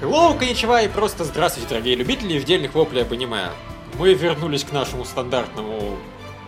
[0.00, 3.50] Hello, коничева и просто здравствуйте, дорогие любители вдельных воплей об аниме.
[3.98, 5.98] Мы вернулись к нашему стандартному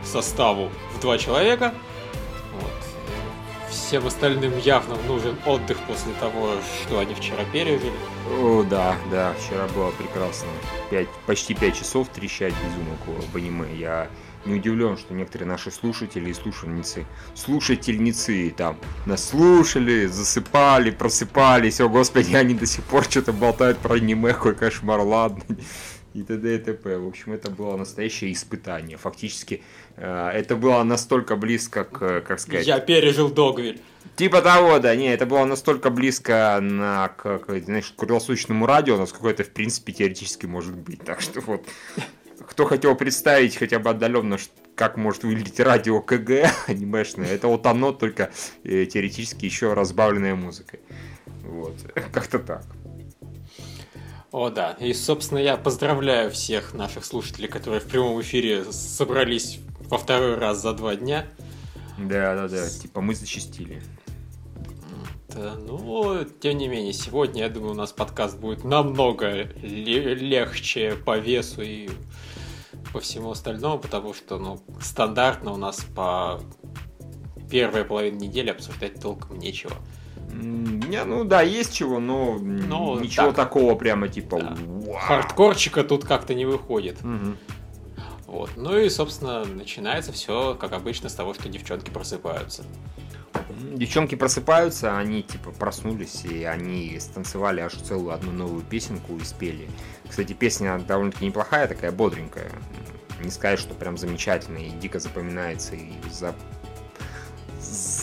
[0.03, 1.75] составу в два человека.
[2.55, 3.69] Вот.
[3.69, 7.93] Всем остальным явно нужен отдых после того, что они вчера пережили.
[8.41, 10.49] О, да, да, вчера было прекрасно.
[10.89, 13.67] Пять, почти пять часов трещать без умолку об аниме.
[13.77, 14.09] Я
[14.45, 21.81] не удивлен, что некоторые наши слушатели и слушательницы, слушательницы там нас слушали, засыпали, просыпались.
[21.81, 25.43] О, господи, они до сих пор что-то болтают про аниме, какой кошмар, ладно.
[26.15, 26.57] И т.д.
[26.57, 26.99] и т.п.
[26.99, 28.99] В общем, это было настоящее испытание.
[28.99, 29.63] Фактически,
[29.97, 32.67] э, это было настолько близко к, как сказать...
[32.67, 33.81] Я пережил Догвиль.
[34.17, 38.99] Типа того, да, не, это было настолько близко на, к, к, знаешь, к круглосуточному радио,
[38.99, 41.03] насколько это, в принципе, теоретически может быть.
[41.03, 41.67] Так что вот,
[42.49, 44.39] кто хотел представить хотя бы отдаленно,
[44.75, 48.31] как может выглядеть радио КГ анимешное, это вот оно, только
[48.65, 50.81] э, теоретически еще разбавленная музыкой.
[51.43, 51.75] Вот,
[52.13, 52.65] как-то так.
[54.31, 54.73] О, да.
[54.81, 60.63] И, собственно, я поздравляю всех наших слушателей, которые в прямом эфире собрались во второй раз
[60.63, 61.27] за два дня.
[61.99, 62.69] Да, да, да.
[62.69, 63.83] Типа мы зачистили.
[65.35, 71.19] Да, ну, тем не менее, сегодня, я думаю, у нас подкаст будет намного легче по
[71.19, 71.89] весу и
[72.93, 76.41] по всему остальному, потому что, ну, стандартно у нас по
[77.51, 79.75] первой половине недели обсуждать толком нечего.
[80.33, 83.37] Не, ну да, есть чего, но ну, ничего так.
[83.37, 84.41] такого прямо типа.
[84.41, 84.99] Да.
[84.99, 86.99] Хардкорчика тут как-то не выходит.
[87.03, 87.37] Угу.
[88.27, 88.51] Вот.
[88.57, 92.65] Ну и, собственно, начинается все, как обычно, с того, что девчонки просыпаются.
[93.75, 99.69] Девчонки просыпаются, они типа проснулись, и они станцевали аж целую одну новую песенку и спели.
[100.09, 102.51] Кстати, песня довольно-таки неплохая, такая бодренькая.
[103.23, 106.35] Не сказать, что прям замечательная и дико запоминается и за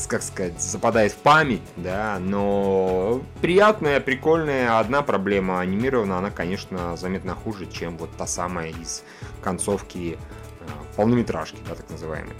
[0.08, 4.80] как сказать, западает в память, да, но приятная, прикольная.
[4.80, 9.04] Одна проблема анимирована, она, конечно, заметно хуже, чем вот та самая из
[9.44, 10.66] концовки э,
[10.96, 12.34] полнометражки, да, так называемой.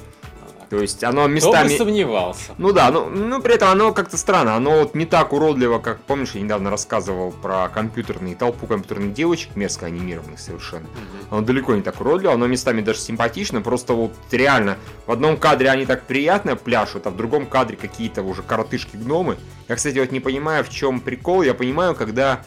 [0.70, 1.68] То есть оно местами...
[1.68, 2.54] Кто бы сомневался.
[2.58, 4.56] Ну да, ну, ну при этом оно как-то странно.
[4.56, 9.56] Оно вот не так уродливо, как, помнишь, я недавно рассказывал про компьютерные, толпу компьютерных девочек,
[9.56, 10.86] мерзко анимированных совершенно.
[10.86, 11.38] Угу.
[11.38, 14.78] Оно далеко не так уродливо, оно местами даже симпатично, просто вот реально
[15.08, 19.38] в одном кадре они так приятно пляшут, а в другом кадре какие-то уже коротышки-гномы.
[19.68, 21.42] Я, кстати, вот не понимаю, в чем прикол.
[21.42, 22.42] Я понимаю, когда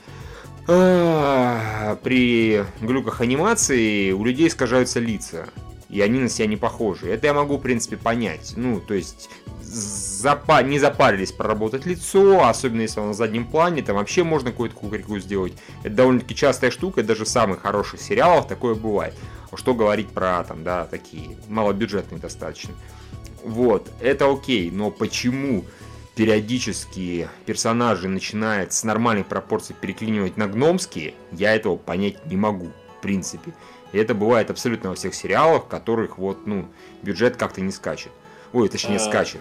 [0.68, 5.48] а, при глюках анимации у людей искажаются лица
[5.92, 7.08] и они на себя не похожи.
[7.08, 8.54] Это я могу, в принципе, понять.
[8.56, 9.28] Ну, то есть,
[9.60, 14.74] запа не запарились проработать лицо, особенно если он на заднем плане, там вообще можно какую-то
[14.74, 15.52] кукарику сделать.
[15.84, 19.14] Это довольно-таки частая штука, даже в самых хороших сериалах такое бывает.
[19.54, 22.72] Что говорить про, там, да, такие малобюджетные достаточно.
[23.44, 25.66] Вот, это окей, но почему
[26.14, 33.02] периодически персонажи начинают с нормальных пропорций переклинивать на гномские, я этого понять не могу, в
[33.02, 33.52] принципе.
[33.92, 36.66] И это бывает абсолютно во всех сериалах, в которых вот, ну,
[37.02, 38.12] бюджет как-то не скачет.
[38.52, 39.40] Ой, точнее, а, скачет.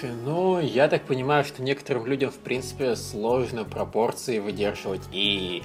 [0.00, 5.62] Слушай, ну, я так понимаю, что некоторым людям, в принципе, сложно пропорции выдерживать и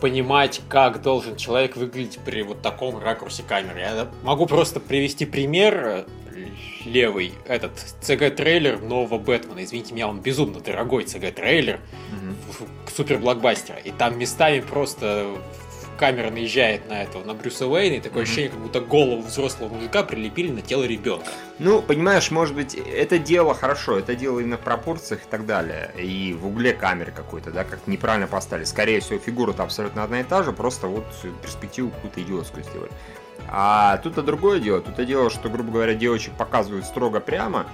[0.00, 3.80] понимать, как должен человек выглядеть при вот таком ракурсе камеры.
[3.80, 6.06] Я могу просто привести пример
[6.84, 9.62] левый, этот CG-трейлер нового Бэтмена.
[9.62, 12.90] Извините меня, он безумно дорогой CG-трейлер, mm-hmm.
[12.94, 13.76] супер блокбастера.
[13.78, 15.36] И там местами просто
[16.00, 18.24] камера наезжает на этого, на Брюса Уэйна, и такое mm-hmm.
[18.24, 21.26] ощущение, как будто голову взрослого мужика прилепили на тело ребенка.
[21.58, 25.90] Ну, понимаешь, может быть, это дело хорошо, это дело именно в пропорциях и так далее,
[25.98, 28.64] и в угле камеры какой-то, да, как неправильно поставили.
[28.64, 31.04] Скорее всего, фигура-то абсолютно одна и та же, просто вот
[31.42, 32.90] перспективу какую-то идиотскую сделали.
[33.48, 34.80] А тут-то другое дело.
[34.80, 37.66] Тут-то дело, что, грубо говоря, девочек показывают строго прямо,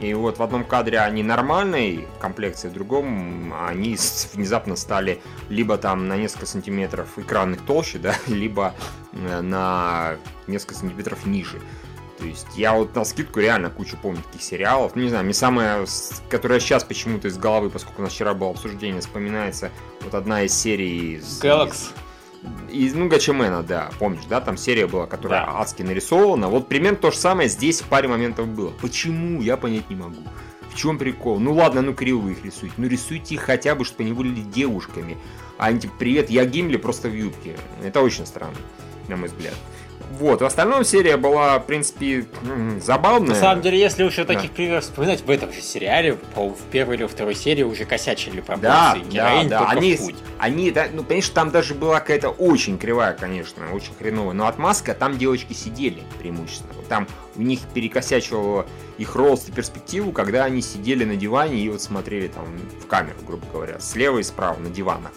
[0.00, 3.96] и вот в одном кадре они нормальной комплекции, в другом они
[4.32, 8.74] внезапно стали либо там на несколько сантиметров экранных толще, да, либо
[9.12, 10.16] э, на
[10.46, 11.60] несколько сантиметров ниже.
[12.18, 14.92] То есть я вот на скидку реально кучу помню таких сериалов.
[14.94, 15.84] Ну, не знаю, мне самое,
[16.28, 19.70] которое сейчас почему-то из головы, поскольку у нас вчера было обсуждение, вспоминается
[20.00, 21.20] вот одна из серий...
[21.40, 21.92] Галакс
[22.70, 25.60] из, ну, Гачемена, да, помнишь, да, там серия была, которая да.
[25.60, 26.48] адски нарисована.
[26.48, 28.70] Вот примерно то же самое здесь в паре моментов было.
[28.80, 30.22] Почему, я понять не могу.
[30.70, 31.38] В чем прикол?
[31.38, 32.74] Ну ладно, ну кривые их рисуйте.
[32.76, 35.16] Ну рисуйте их хотя бы, чтобы они были девушками.
[35.56, 37.56] А они типа, привет, я Гимли просто в юбке.
[37.82, 38.56] Это очень странно,
[39.08, 39.54] на мой взгляд.
[40.12, 42.26] Вот, в остальном серия была, в принципе,
[42.80, 43.30] забавная.
[43.30, 44.56] На самом деле, если уж таких да.
[44.56, 49.02] примеров вспоминать, в этом же сериале, в первой или второй серии уже косячили пропорции.
[49.02, 49.68] Да, Героинь да, да.
[49.70, 49.98] Они,
[50.38, 54.94] они, да, ну, конечно, там даже была какая-то очень кривая, конечно, очень хреновая, но отмазка,
[54.94, 56.72] там девочки сидели преимущественно.
[56.88, 58.66] Там у них перекосячивало
[58.98, 62.44] их рост и перспективу, когда они сидели на диване и вот смотрели там
[62.80, 65.10] в камеру, грубо говоря, слева и справа на диванах.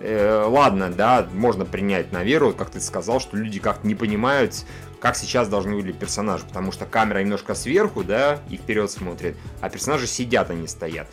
[0.00, 4.64] Э, ладно, да, можно принять на веру, как ты сказал, что люди как-то не понимают,
[5.00, 9.68] как сейчас должны выглядеть персонажи, потому что камера немножко сверху, да, и вперед смотрит, а
[9.68, 11.06] персонажи сидят, они стоят.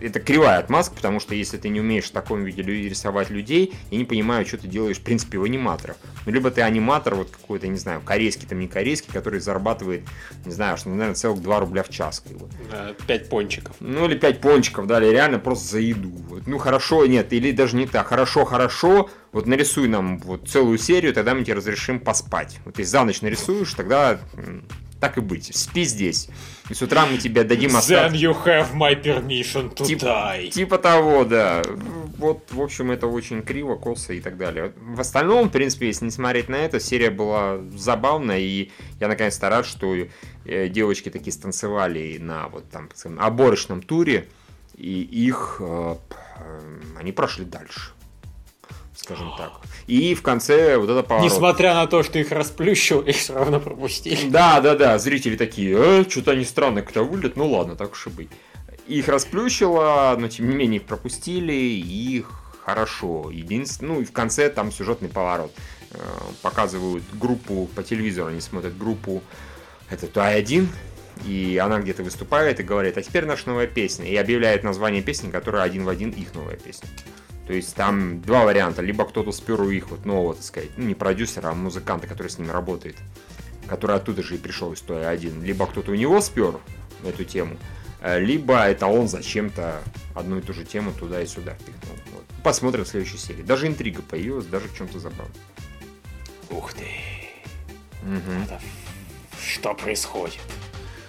[0.00, 3.98] Это кривая отмазка, потому что если ты не умеешь в таком виде рисовать людей, я
[3.98, 5.96] не понимаю, что ты делаешь, в принципе, в аниматорах.
[6.24, 10.02] Ну, либо ты аниматор, вот какой-то, не знаю, корейский, там не корейский, который зарабатывает,
[10.44, 12.20] не знаю, что, наверное, целых 2 рубля в час.
[12.20, 12.48] Как бы.
[13.06, 13.74] 5 пончиков.
[13.80, 16.10] Ну, или 5 пончиков, да, или реально просто за еду.
[16.28, 16.46] Вот.
[16.46, 18.06] Ну, хорошо, нет, или даже не так.
[18.06, 22.58] Хорошо, хорошо, вот нарисуй нам вот целую серию, тогда мы тебе разрешим поспать.
[22.64, 24.20] Вот если за ночь нарисуешь, тогда
[25.00, 26.28] так и быть, спи здесь.
[26.68, 28.14] И с утра мы тебе дадим остатки.
[28.14, 30.48] Then you have my permission to Тип, die.
[30.48, 31.62] Типа того, да.
[32.18, 34.72] Вот, в общем, это очень криво, косо и так далее.
[34.76, 38.70] В остальном, в принципе, если не смотреть на это, серия была забавная, и
[39.00, 39.94] я наконец-то рад, что
[40.44, 44.28] э, девочки такие станцевали на вот там скажем, оборочном туре,
[44.76, 45.96] и их э,
[46.98, 47.92] они прошли дальше
[48.98, 49.52] скажем так.
[49.86, 51.30] И в конце вот это поворот.
[51.30, 54.28] Несмотря на то, что их расплющил, их все равно пропустили.
[54.28, 58.06] Да, да, да, зрители такие, э, что-то они странно кто вылет, ну ладно, так уж
[58.08, 58.30] и быть.
[58.86, 62.30] Их расплющило, но тем не менее их пропустили, и их
[62.64, 63.30] хорошо.
[63.30, 65.52] Единственное, ну и в конце там сюжетный поворот.
[65.90, 65.98] Э,
[66.42, 69.22] показывают группу по телевизору, они смотрят группу,
[69.88, 70.66] это Тай-1,
[71.24, 75.30] и она где-то выступает и говорит, а теперь наша новая песня, и объявляет название песни,
[75.30, 76.88] которая один в один их новая песня.
[77.48, 78.82] То есть там два варианта.
[78.82, 82.28] Либо кто-то спер у их вот нового, так сказать, ну не продюсера, а музыканта, который
[82.28, 82.96] с ними работает,
[83.66, 85.42] который оттуда же и пришел из той один.
[85.42, 86.60] Либо кто-то у него спер
[87.02, 87.56] эту тему,
[88.02, 89.80] э, либо это он зачем-то
[90.14, 91.96] одну и ту же тему туда и сюда впихнул.
[92.12, 92.24] Вот.
[92.44, 93.42] Посмотрим в следующей серии.
[93.42, 95.32] Даже интрига появилась, даже в чем-то забавно.
[96.50, 96.86] Ух ты.
[98.02, 98.58] Угу.
[99.40, 100.42] Что происходит?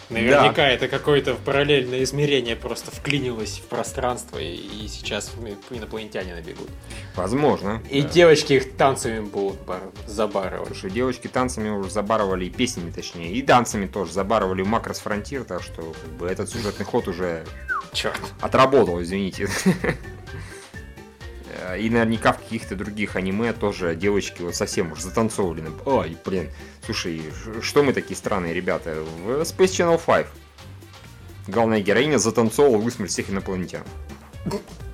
[0.09, 0.69] Наверняка да.
[0.69, 5.31] это какое-то параллельное измерение просто вклинилось в пространство, и, и сейчас
[5.69, 6.69] инопланетяне набегут.
[7.15, 7.81] Возможно.
[7.89, 8.09] И да.
[8.09, 9.81] девочки их танцами будут бар...
[10.07, 10.69] забарывать.
[10.69, 15.43] Слушай, девочки танцами уже забарывали, и песнями точнее, и танцами тоже забарывали в Макрос Фронтир,
[15.43, 17.45] так что как бы, этот сюжетный ход уже
[17.93, 18.19] Черт.
[18.41, 19.47] отработал, извините.
[21.77, 25.71] И наверняка в каких-то других аниме тоже девочки вот совсем уж затанцовлены.
[25.85, 26.49] Ой, блин,
[26.85, 27.23] слушай,
[27.61, 29.03] что мы такие странные ребята?
[29.23, 30.27] В Space Channel 5
[31.47, 33.83] главная героиня затанцовала высмерть всех инопланетян.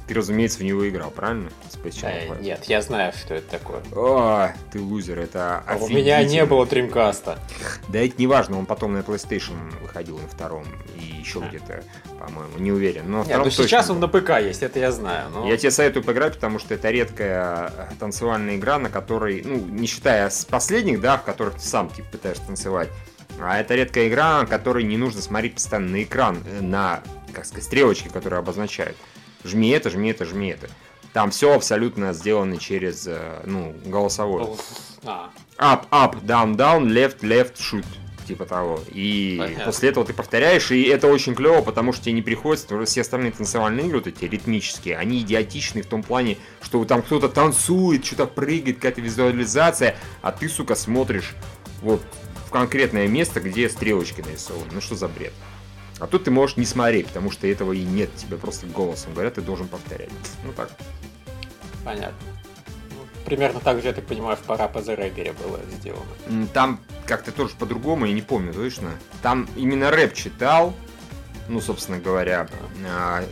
[0.08, 1.50] Ты, разумеется, в него играл, правильно?
[1.72, 2.40] Space Channel 5.
[2.40, 3.82] Э, нет, я знаю, что это такое.
[3.96, 7.40] О, ты лузер, это а У меня не было Dreamcast.
[7.88, 10.66] Да это не важно, он потом на PlayStation выходил на втором
[10.96, 11.48] и еще а.
[11.48, 11.84] где-то,
[12.20, 13.10] по-моему, не уверен.
[13.10, 15.30] Но Нет, ну сейчас он на ПК есть, это я знаю.
[15.32, 15.48] Но...
[15.48, 19.88] Я тебе советую поиграть, потому что это редкая э, танцевальная игра, на которой, ну, не
[19.88, 22.90] считая с последних, да, в которых ты сам типа пытаешься танцевать,
[23.40, 27.02] а это редкая игра, на которой не нужно смотреть постоянно на экран, э, на,
[27.34, 28.96] как сказать, стрелочки, которые обозначают
[29.46, 30.70] жми это, жми это, жми это.
[31.14, 34.48] Там все абсолютно сделано через, э, ну, голосовой.
[35.06, 35.32] А.
[35.58, 37.86] Up, up, down, down, left, left, shoot.
[38.28, 38.80] Типа того.
[38.92, 39.66] И Понятно.
[39.66, 42.92] после этого ты повторяешь, и это очень клево, потому что тебе не приходится, потому что
[42.92, 47.30] все остальные танцевальные игры, вот эти ритмические, они идиотичны в том плане, что там кто-то
[47.30, 51.36] танцует, что-то прыгает, какая-то визуализация, а ты, сука, смотришь
[51.84, 52.02] вот
[52.48, 54.72] в конкретное место, где стрелочки нарисованы.
[54.72, 55.34] Ну что за бред?
[56.00, 58.14] А тут ты можешь не смотреть, потому что этого и нет.
[58.16, 60.10] Тебе просто голосом говорят, ты должен повторять.
[60.44, 60.70] Ну так.
[61.84, 62.16] Понятно.
[62.92, 66.48] Ну, примерно так же, я так понимаю, в пора по рэпере было сделано.
[66.54, 68.92] Там как-то тоже по-другому, я не помню точно.
[69.22, 70.74] Там именно рэп читал,
[71.48, 72.48] ну, собственно говоря,
[72.86, 73.24] а,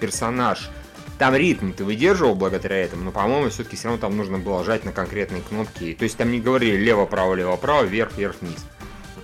[0.00, 0.70] персонаж.
[1.18, 4.84] Там ритм ты выдерживал благодаря этому, но, по-моему, все-таки все равно там нужно было жать
[4.84, 5.94] на конкретные кнопки.
[5.94, 8.64] То есть там не говорили лево-право, лево-право, вверх, вверх, вниз.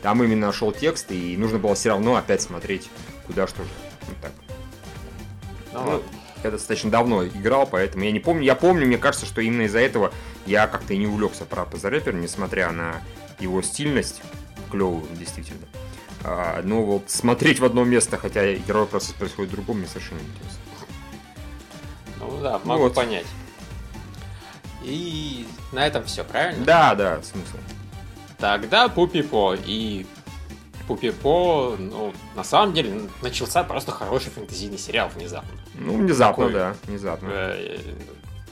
[0.02, 2.90] Там именно шел текст, и нужно было все равно опять смотреть,
[3.26, 3.70] куда что же.
[4.08, 4.32] Вот так.
[5.72, 6.02] Ну, ну,
[6.42, 8.42] я достаточно давно играл, поэтому я не помню.
[8.42, 10.12] Я помню, мне кажется, что именно из-за этого
[10.44, 13.00] я как-то и не увлекся про The Rapper, несмотря на
[13.38, 14.22] его стильность,
[14.70, 15.66] клевую, действительно.
[16.24, 20.18] А, но вот смотреть в одно место, хотя герой просто происходит в другом, мне совершенно
[20.18, 20.58] не интересно.
[22.18, 22.94] Ну да, могу вот.
[22.94, 23.26] понять.
[24.82, 26.64] И на этом все, правильно?
[26.64, 27.56] Да, да, смысл.
[28.42, 29.56] Тогда Пупипо.
[29.64, 30.04] И
[30.88, 35.52] Пупипо, ну, на самом деле, начался просто хороший фэнтезийный сериал внезапно.
[35.76, 37.28] Ну, внезапно, Такой, да, внезапно.
[37.30, 37.78] Э,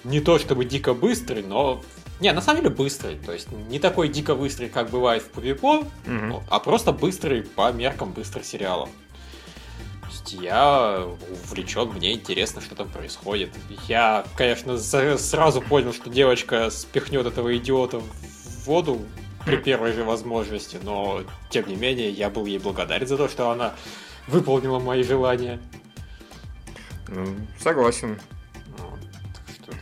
[0.05, 1.83] не то чтобы дико быстрый, но...
[2.21, 3.17] Не, на самом деле быстрый.
[3.17, 6.45] То есть не такой дико быстрый, как бывает в Пупипо, угу.
[6.49, 8.91] а просто быстрый по меркам быстрых сериалов.
[10.03, 11.05] То есть я
[11.49, 13.51] увлечен, мне интересно, что там происходит.
[13.89, 19.01] Я, конечно, сразу понял, что девочка спихнет этого идиота в воду
[19.45, 23.51] при первой же возможности, но тем не менее я был ей благодарен за то, что
[23.51, 23.75] она
[24.27, 25.61] выполнила мои желания.
[27.09, 28.21] Ну, согласен.
[28.79, 29.01] Вот,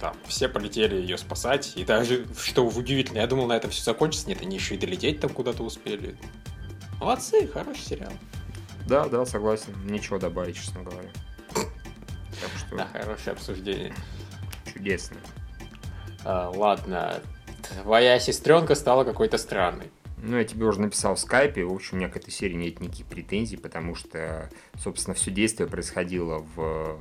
[0.00, 1.73] там все полетели ее спасать.
[1.77, 4.29] И даже, что удивительно, я думал, на этом все закончится.
[4.29, 6.17] Нет, они еще и долететь там куда-то успели.
[7.00, 8.12] Молодцы, хороший сериал.
[8.87, 9.75] Да, да, согласен.
[9.85, 11.11] Ничего добавить, честно говоря.
[11.55, 12.77] Так что...
[12.77, 13.95] Да, хорошее обсуждение.
[14.73, 15.19] Чудесно.
[16.25, 17.21] А, ладно,
[17.82, 19.90] твоя сестренка стала какой-то странной.
[20.20, 21.64] Ну, я тебе уже написал в скайпе.
[21.64, 25.68] В общем, у меня к этой серии нет никаких претензий, потому что, собственно, все действие
[25.68, 27.00] происходило в...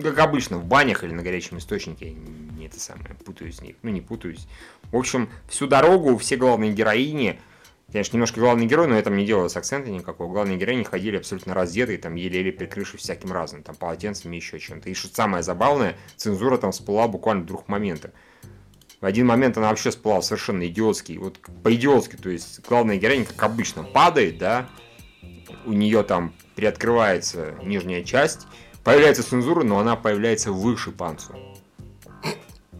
[0.00, 2.08] Как обычно, в банях или на горячем источнике.
[2.08, 2.14] Я
[2.58, 3.76] не это самое, путаюсь в них.
[3.82, 4.46] Ну, не путаюсь.
[4.90, 7.38] В общем, всю дорогу все главные героини
[7.92, 10.32] Конечно, немножко главный герой, но этом не делалось акцента никакого.
[10.32, 14.90] Главные героини ходили абсолютно раздетые, там еле-еле прикрывшись всяким разным, там полотенцами еще чем-то.
[14.90, 18.10] И что самое забавное, цензура там всплыла буквально в двух моментах.
[19.04, 23.42] В один момент она вообще всплыла совершенно идиотский, вот по-идиотски, то есть главная героиня, как
[23.42, 24.66] обычно, падает, да,
[25.66, 28.46] у нее там приоткрывается нижняя часть,
[28.82, 31.34] появляется цензура, но она появляется выше панцу.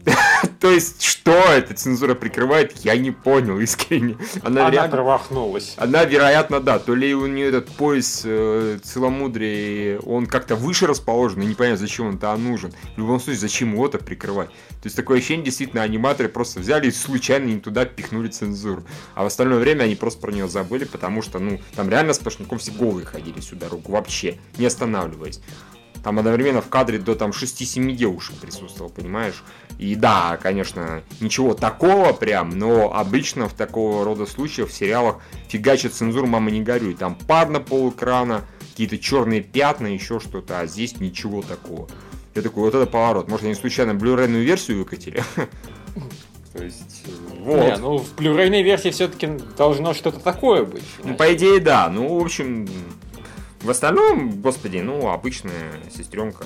[0.59, 4.17] То есть, что эта цензура прикрывает, я не понял искренне.
[4.43, 5.73] Она, она вероятно, промахнулась.
[5.77, 6.79] Она, вероятно, да.
[6.79, 12.07] То ли у нее этот пояс э, целомудрия, он как-то выше расположен, и непонятно, зачем
[12.07, 12.73] он там нужен.
[12.95, 14.49] В любом случае, зачем его то прикрывать?
[14.49, 18.83] То есть, такое ощущение, действительно, аниматоры просто взяли и случайно не туда пихнули цензуру.
[19.15, 22.59] А в остальное время они просто про нее забыли, потому что, ну, там реально сплошняком
[22.59, 25.41] все голые ходили всю дорогу, вообще, не останавливаясь.
[26.05, 29.43] Там одновременно в кадре до там 6-7 девушек присутствовал, понимаешь?
[29.79, 35.15] И да, конечно, ничего такого прям, но обычно в такого рода случаях в сериалах
[35.47, 36.93] фигачит цензуру «Мама, не горюй».
[36.93, 41.87] Там пар на пол экрана, какие-то черные пятна, еще что-то, а здесь ничего такого.
[42.35, 43.27] Я такой, вот это поворот.
[43.27, 45.23] Может, они случайно blu версию выкатили?
[46.53, 47.03] То есть,
[47.39, 47.61] вот.
[47.63, 50.83] Не, ну, в blu версии все-таки должно что-то такое быть.
[51.03, 51.89] Ну, по идее, да.
[51.89, 52.67] Ну, в общем,
[53.65, 56.45] в остальном, господи, ну, обычная сестренка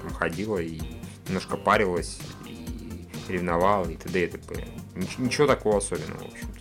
[0.00, 0.80] там ходила и
[1.26, 4.24] немножко парилась, и ревновала, и т.д.
[4.24, 4.64] и т.п.
[4.94, 6.60] Ничего, ничего такого особенного, в общем-то.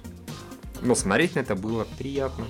[0.81, 2.47] Но смотреть на это было приятно.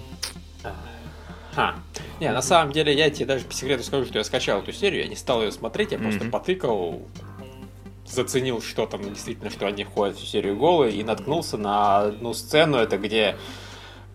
[1.57, 1.75] А,
[2.21, 5.03] не, на самом деле, я тебе даже по секрету скажу, что я скачал эту серию,
[5.03, 6.01] я не стал ее смотреть, я mm-hmm.
[6.03, 7.01] просто потыкал,
[8.05, 12.77] заценил, что там действительно, что они ходят всю серию голые, и наткнулся на одну сцену,
[12.77, 13.35] это где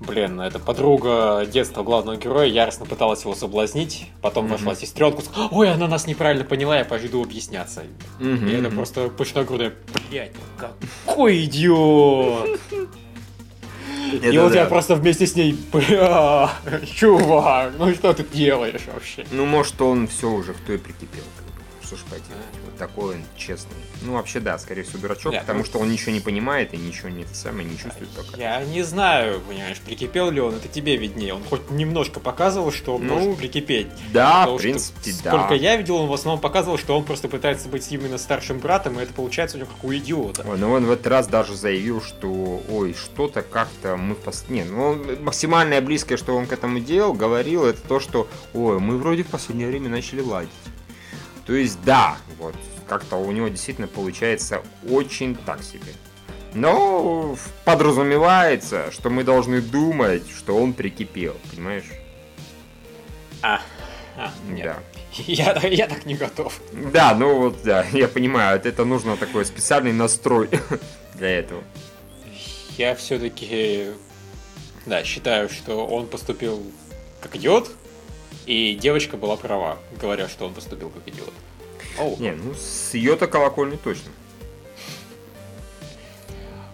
[0.00, 4.50] Блин, это подруга детства главного героя яростно пыталась его соблазнить, потом mm-hmm.
[4.50, 7.84] вошла сестренка, сказала, ой, она нас неправильно поняла, я пойду объясняться.
[8.20, 8.50] Mm-hmm.
[8.50, 9.72] И это просто пышногрудая,
[10.10, 12.60] блядь, какой идиот!
[14.22, 16.50] И вот я просто вместе с ней, бля,
[16.94, 19.26] чувак, ну что ты делаешь вообще?
[19.32, 21.24] Ну, может, он все уже в той прикипел
[21.94, 22.56] ж поделать.
[22.64, 23.76] Вот такой он честный.
[24.02, 25.64] Ну, вообще, да, скорее всего, дурачок, Нет, потому ну...
[25.64, 28.36] что он ничего не понимает и ничего не, самое, не чувствует пока.
[28.36, 31.34] Я не знаю, понимаешь, прикипел ли он, это тебе виднее.
[31.34, 33.86] Он хоть немножко показывал, что он ну, может прикипеть.
[34.12, 35.30] Да, Потому в принципе, что, да.
[35.30, 38.98] Сколько я видел, он в основном показывал, что он просто пытается быть именно старшим братом,
[38.98, 40.44] и это получается у него как у идиота.
[40.48, 44.14] Ой, ну он в этот раз даже заявил, что, ой, что-то как-то мы...
[44.14, 44.46] Пос...
[44.48, 48.78] Не, ну, он, максимальное близкое, что он к этому делал, говорил, это то, что, ой,
[48.80, 50.50] мы вроде в последнее время начали ладить.
[51.46, 52.54] То есть, да, вот,
[52.88, 55.92] как-то у него действительно получается очень так себе.
[56.54, 61.90] Но подразумевается, что мы должны думать, что он прикипел, понимаешь?
[63.42, 63.60] А,
[64.16, 64.64] а нет.
[64.64, 64.76] Да.
[65.26, 66.60] Я, я так не готов.
[66.92, 70.50] Да, ну вот, да, я понимаю, это нужно такой специальный настрой
[71.14, 71.64] для этого.
[72.76, 73.92] Я все-таки,
[74.84, 76.62] да, считаю, что он поступил
[77.22, 77.70] как идиот,
[78.46, 81.32] и девочка была права, говоря, что он поступил как идиот.
[81.98, 82.16] Оу.
[82.18, 84.10] Не, ну с ее-то колокольни точно.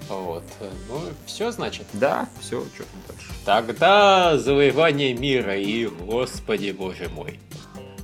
[0.09, 0.45] Вот.
[0.89, 1.87] Ну, все значит.
[1.95, 3.33] Да, все, что там дальше.
[3.45, 7.39] Тогда завоевание мира и, господи боже мой.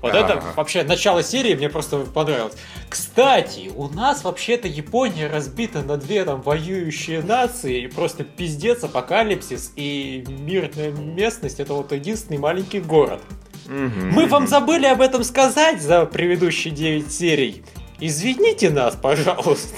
[0.01, 0.25] Вот А-а-а.
[0.25, 2.55] это вообще начало серии мне просто понравилось.
[2.89, 7.89] Кстати, у нас вообще-то Япония разбита на две там воюющие нации.
[7.89, 13.21] Просто пиздец, апокалипсис и мирная местность это вот единственный маленький город.
[13.69, 17.63] Мы вам забыли об этом сказать за предыдущие 9 серий.
[18.01, 19.77] Извините нас, пожалуйста.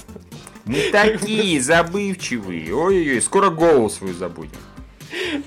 [0.65, 2.73] Мы такие забывчивые.
[2.75, 4.53] Ой-ой-ой, скоро голову свою забудем.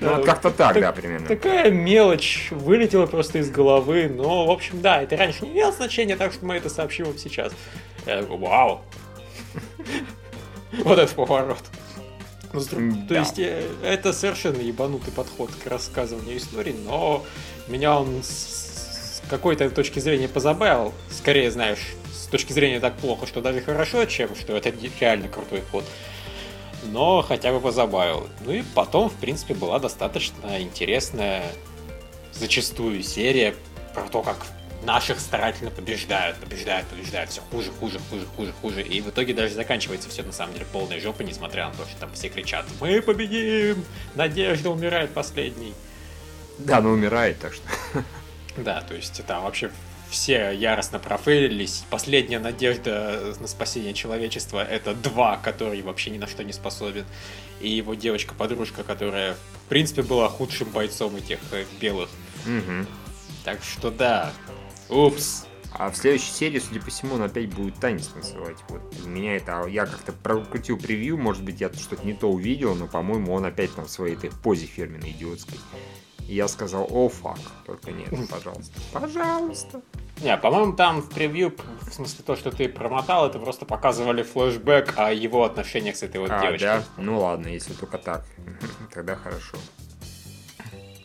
[0.00, 1.26] Ну, вот как-то так, так, да, примерно.
[1.26, 4.12] Такая мелочь вылетела просто из головы.
[4.14, 7.16] Но, в общем, да, это раньше не имело значения, так что мы это сообщим вам
[7.16, 7.52] сейчас.
[8.06, 8.82] Я такой, вау.
[10.82, 11.62] Вот этот поворот.
[12.52, 12.60] Ну,
[13.08, 17.24] то есть, э, это совершенно ебанутый подход к рассказыванию истории, но
[17.68, 20.92] меня он с какой-то точки зрения позабавил.
[21.10, 25.62] Скорее, знаешь, с точки зрения так плохо, что даже хорошо, чем что это реально крутой
[25.70, 25.84] ход.
[26.84, 28.28] Но хотя бы позабавил.
[28.44, 31.44] Ну и потом, в принципе, была достаточно интересная
[32.32, 33.54] зачастую серия
[33.94, 34.36] про то, как
[34.84, 38.82] наших старательно побеждают, побеждают, побеждают, все хуже, хуже, хуже, хуже, хуже.
[38.82, 42.00] И в итоге даже заканчивается все на самом деле полной жопой, несмотря на то, что
[42.00, 43.84] там все кричат «Мы победим!
[44.14, 45.74] Надежда умирает последний!»
[46.58, 47.64] Да, но умирает, так что...
[48.56, 49.70] Да, то есть там вообще
[50.10, 51.84] все яростно профейлились.
[51.90, 57.04] Последняя надежда на спасение человечества— это два, который вообще ни на что не способен.
[57.60, 62.10] И его девочка-подружка, которая, в принципе, была худшим бойцом этих э, белых.
[62.46, 62.86] Угу.
[63.44, 64.32] Так что да,
[64.88, 65.46] упс.
[65.76, 68.58] А в следующей серии, судя по всему, он опять будет танец танцевать.
[68.68, 69.66] Вот меня это...
[69.66, 73.74] Я как-то прокрутил превью, может быть, я что-то не то увидел, но, по-моему, он опять
[73.74, 75.58] там в своей этой позе фирменной идиотской.
[76.28, 78.80] И я сказал, о, фак, только нет, пожалуйста.
[78.92, 79.82] Пожалуйста.
[80.22, 84.94] Не, по-моему, там в превью, в смысле то, что ты промотал, это просто показывали флешбэк
[84.96, 86.68] о его отношениях с этой вот а, девочкой.
[86.68, 86.84] да?
[86.96, 88.24] Ну ладно, если только так.
[88.94, 89.56] Тогда хорошо.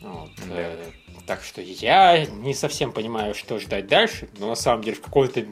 [0.01, 0.55] Вот, да.
[0.55, 0.91] э,
[1.27, 5.45] так что я не совсем понимаю, что ждать дальше, но на самом деле в какой-то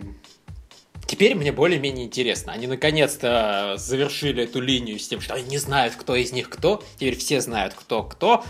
[1.08, 2.52] Теперь мне более-менее интересно.
[2.52, 6.84] Они наконец-то завершили эту линию с тем, что они не знают, кто из них кто.
[6.98, 8.44] Теперь все знают, кто кто.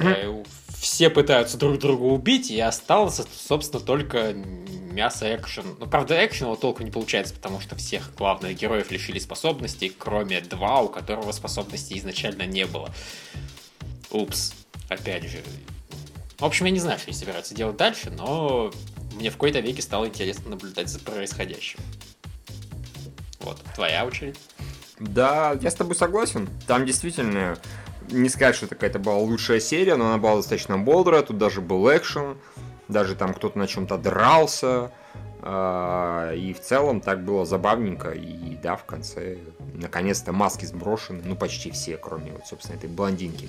[0.00, 0.46] Mm-hmm.
[0.78, 5.76] Все пытаются друг друга убить, и остался, собственно, только мясо экшен.
[5.78, 10.80] Ну, правда, экшена толком не получается, потому что всех главных героев лишили способностей, кроме два,
[10.80, 12.90] у которого способностей изначально не было.
[14.10, 14.54] Упс.
[14.88, 15.42] Опять же.
[16.38, 18.72] В общем, я не знаю, что они собираются делать дальше, но
[19.14, 21.78] мне в какой-то веке стало интересно наблюдать за происходящим.
[23.40, 24.36] Вот, твоя очередь.
[24.98, 26.48] Да, я с тобой согласен.
[26.66, 27.58] Там действительно
[28.10, 31.60] не сказать, что это какая-то была лучшая серия, но она была достаточно бодрая, тут даже
[31.60, 32.36] был экшен,
[32.88, 34.92] даже там кто-то на чем-то дрался,
[35.42, 39.38] а, и в целом так было забавненько, и да, в конце
[39.74, 43.48] наконец-то маски сброшены, ну почти все, кроме вот, собственно, этой блондинки.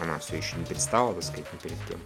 [0.00, 2.00] Она все еще не предстала, так сказать, ни перед кем.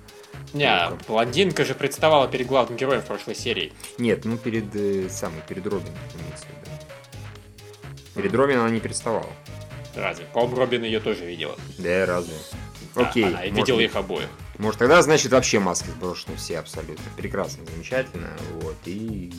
[0.53, 3.73] Не, ну, блондинка же представала перед главным героем в прошлой серии.
[3.99, 6.71] Нет, ну перед э, самой, перед Робином, имеется в виду.
[8.15, 9.27] Перед Робином она не представала.
[9.97, 10.27] Разве?
[10.33, 11.57] По-моему, Робин ее тоже видела.
[11.79, 12.35] Да, разве?
[12.95, 13.25] Да, Окей.
[13.25, 14.29] Она видела их обоих.
[14.59, 17.05] Может, тогда, значит, вообще маски сброшены все абсолютно.
[17.17, 18.31] Прекрасно, замечательно.
[18.63, 18.77] Вот.
[18.85, 19.33] И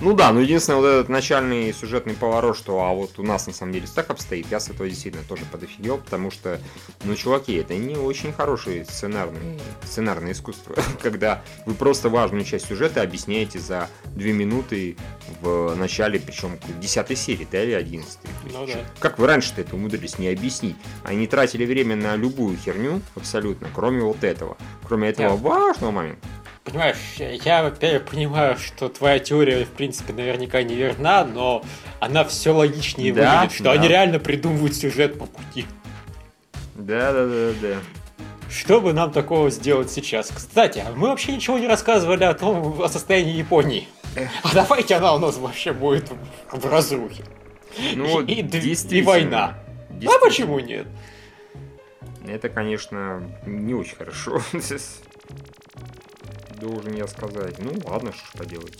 [0.00, 3.52] ну да, ну единственное, вот этот начальный сюжетный поворот, что а вот у нас на
[3.52, 6.58] самом деле так обстоит, я с этого действительно тоже подофигел, потому что,
[7.04, 13.02] ну, чуваки, это не очень хорошее сценарное, сценарное искусство, когда вы просто важную часть сюжета
[13.02, 14.96] объясняете за две минуты
[15.42, 18.18] в начале, причем 10 серии, да, или 11
[18.52, 18.72] ну, да.
[18.98, 20.76] Как вы раньше-то это умудрились не объяснить?
[21.04, 24.56] Они тратили время на любую херню, абсолютно, кроме вот этого.
[24.86, 25.40] Кроме этого Нет.
[25.40, 26.26] важного момента.
[26.64, 31.64] Понимаешь, я, во-первых, понимаю, что твоя теория, в принципе, наверняка не верна, но
[32.00, 33.72] она все логичнее да, выглядит, что да.
[33.72, 35.64] они реально придумывают сюжет по пути.
[36.74, 37.76] Да, да, да, да.
[38.50, 40.30] Что бы нам такого сделать сейчас?
[40.34, 43.88] Кстати, мы вообще ничего не рассказывали о том, о состоянии Японии.
[44.42, 46.10] А давайте она у нас вообще будет
[46.50, 47.24] в разрухе.
[47.94, 49.58] Ну, и, и, и война.
[50.04, 50.86] А почему нет?
[52.26, 54.42] Это, конечно, не очень хорошо.
[56.60, 57.58] должен я сказать.
[57.58, 58.78] Ну ладно, что ж поделать.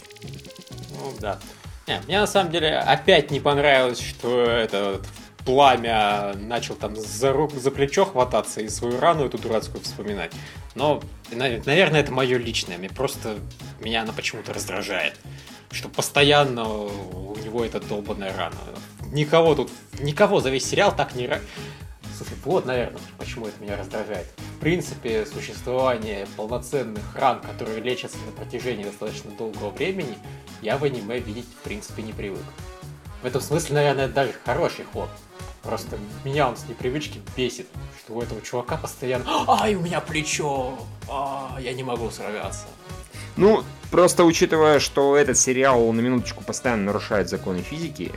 [0.90, 1.38] Ну да.
[1.86, 5.00] Не, мне на самом деле опять не понравилось, что это
[5.44, 10.32] пламя начал там за руку, за плечо хвататься и свою рану эту дурацкую вспоминать.
[10.74, 12.78] Но, наверное, это мое личное.
[12.78, 13.38] Мне просто
[13.80, 15.14] меня она почему-то раздражает.
[15.72, 18.56] Что постоянно у него эта долбанная рана.
[19.12, 21.28] Никого тут, никого за весь сериал так не...
[22.16, 24.26] Слушай, вот, наверное, почему это меня раздражает.
[24.60, 30.18] Принципе, существование полноценных ран, которые лечатся на протяжении достаточно долгого времени,
[30.60, 32.42] я в аниме видеть, в принципе, не привык.
[33.22, 35.08] В этом смысле, наверное, даже хороший ход.
[35.62, 37.68] Просто меня он с непривычки бесит,
[37.98, 40.78] что у этого чувака постоянно «Ай, у меня плечо!
[41.08, 42.66] А, я не могу сражаться!»
[43.36, 48.12] Ну, просто учитывая, что этот сериал на минуточку постоянно нарушает законы физики,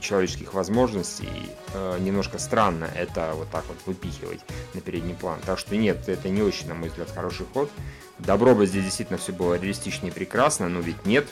[0.00, 4.40] человеческих возможностей э, немножко странно это вот так вот выпихивать
[4.74, 5.38] на передний план.
[5.44, 7.70] Так что нет, это не очень, на мой взгляд, хороший ход.
[8.18, 11.26] Добро бы здесь действительно все было реалистично и прекрасно, но ведь нет.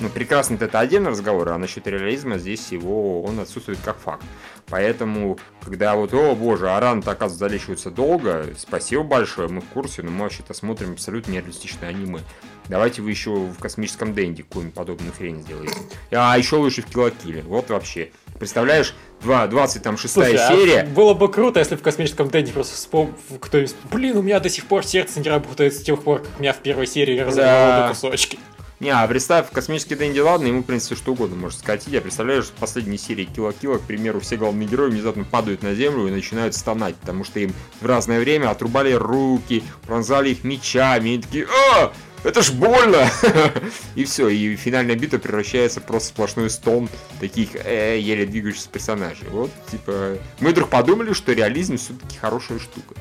[0.00, 4.24] Ну, прекрасно это отдельный разговор, а насчет реализма здесь его, он отсутствует как факт.
[4.66, 10.02] Поэтому, когда вот, о боже, а раны оказывается, залечиваются долго, спасибо большое, мы в курсе,
[10.02, 12.20] но мы вообще-то смотрим абсолютно нереалистичное аниме.
[12.68, 15.76] Давайте вы еще в космическом Дэнди какую-нибудь подобную хрень сделаете.
[16.10, 17.42] А еще лучше в Килокиле.
[17.42, 18.10] Вот вообще.
[18.38, 20.80] Представляешь, 26 там шестая Слушай, а серия.
[20.82, 23.16] А было бы круто, если в космическом Дэнди просто вспом...
[23.40, 23.74] кто-нибудь...
[23.90, 26.58] Блин, у меня до сих пор сердце не работает с тех пор, как меня в
[26.58, 27.82] первой серии разорвало да.
[27.82, 28.38] на кусочки.
[28.80, 31.88] Не, а представь, космический Дэнди, ладно, ему, в принципе, что угодно может скатить.
[31.88, 35.64] Я представляю, что в последней серии Кило Кило, к примеру, все главные герои внезапно падают
[35.64, 40.44] на землю и начинают стонать, потому что им в разное время отрубали руки, пронзали их
[40.44, 41.92] мечами, и такие, а,
[42.24, 43.08] это ж больно!
[43.94, 46.88] и все, и финальная битва превращается просто в сплошной стон
[47.20, 49.28] таких э, еле двигающихся персонажей.
[49.30, 52.94] Вот, типа, мы вдруг подумали, что реализм все-таки хорошая штука.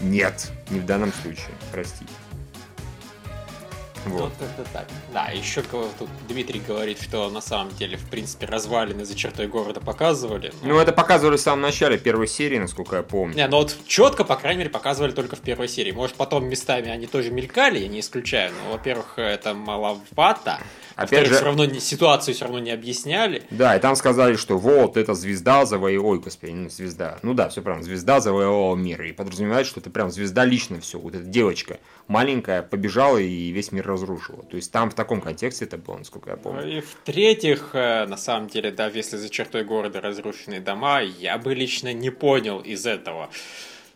[0.00, 2.10] Нет, не в данном случае, простите.
[4.06, 4.32] Вот.
[4.40, 4.86] это так.
[5.12, 9.80] Да, еще тут Дмитрий говорит, что на самом деле, в принципе, развалины за чертой города
[9.80, 10.52] показывали.
[10.62, 13.36] Ну, это показывали в самом начале первой серии, насколько я помню.
[13.36, 15.92] Не, ну вот четко, по крайней мере, показывали только в первой серии.
[15.92, 18.52] Может, потом местами они тоже мелькали, я не исключаю.
[18.64, 20.58] Но, во-первых, это маловато.
[20.96, 23.42] Опять же, все равно ситуацию все равно не объясняли.
[23.50, 27.48] Да, и там сказали, что вот, эта звезда завоевала, ой, господи, ну звезда, ну да,
[27.48, 31.24] все правильно, звезда завоевала мир, и подразумевает, что это прям звезда лично все, вот эта
[31.24, 34.42] девочка маленькая побежала и весь мир разрушила.
[34.44, 36.78] То есть там в таком контексте это было, насколько я помню.
[36.78, 41.54] И в-третьих, э, на самом деле, даже если за чертой города разрушенные дома, я бы
[41.54, 43.30] лично не понял из этого,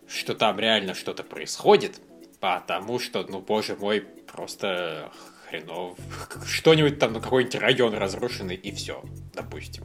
[0.09, 2.01] что там реально что-то происходит,
[2.41, 5.11] потому что, ну, боже мой, просто
[5.49, 5.99] хренов.
[6.47, 9.03] Что-нибудь там, ну, какой-нибудь район разрушенный, и все,
[9.35, 9.85] допустим.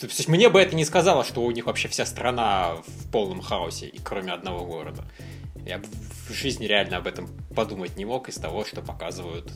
[0.00, 3.40] То есть мне бы это не сказало, что у них вообще вся страна в полном
[3.40, 5.04] хаосе, и кроме одного города.
[5.66, 9.52] Я в жизни реально об этом подумать не мог из того, что показывают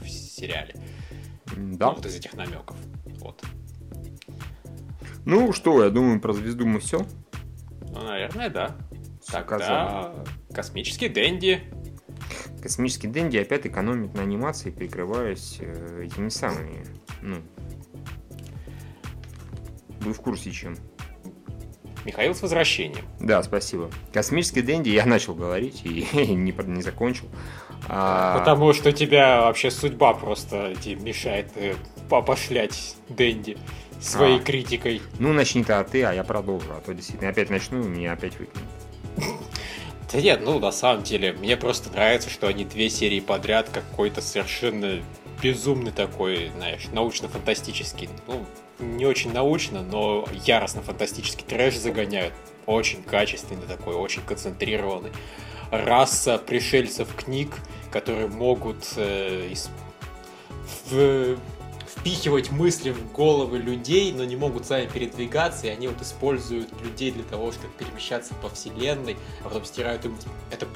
[0.00, 0.74] в сериале.
[1.56, 1.90] Да.
[1.90, 2.76] Вот из этих намеков.
[3.20, 3.42] Вот.
[5.24, 7.06] Ну что, я думаю, про звезду мы все.
[7.90, 8.76] Ну, наверное, да.
[9.30, 11.62] Тогда космический Дэнди
[12.62, 16.84] Космический Дэнди опять экономит на анимации, прикрываясь э, этими самыми.
[17.22, 17.36] Ну,
[20.00, 20.76] вы в курсе чем?
[22.04, 23.04] Михаил с возвращением.
[23.20, 23.90] Да, спасибо.
[24.12, 27.26] Космический Дэнди я начал говорить и не, не закончил.
[27.88, 28.38] А...
[28.38, 31.74] Потому что тебя вообще судьба просто тебе мешает э,
[32.08, 33.56] попошлять Дэнди
[34.00, 34.42] своей а.
[34.42, 35.02] критикой.
[35.18, 36.66] Ну, начни-то ты, а я продолжу.
[36.70, 38.68] А то действительно опять начну, и меня опять выкинут.
[40.10, 44.22] Да нет, ну на самом деле, мне просто нравится, что они две серии подряд какой-то
[44.22, 45.02] совершенно
[45.42, 48.44] безумный такой, знаешь, научно-фантастический, ну,
[48.78, 52.34] не очень научно, но яростно-фантастический трэш загоняют.
[52.66, 55.10] Очень качественный такой, очень концентрированный.
[55.70, 57.54] Раса пришельцев книг,
[57.90, 59.70] которые могут э, из...
[60.90, 61.38] в
[61.98, 67.10] впихивать мысли в головы людей, но не могут сами передвигаться, и они вот используют людей
[67.10, 70.16] для того, чтобы перемещаться по вселенной, а потом стирают им...
[70.50, 70.66] Это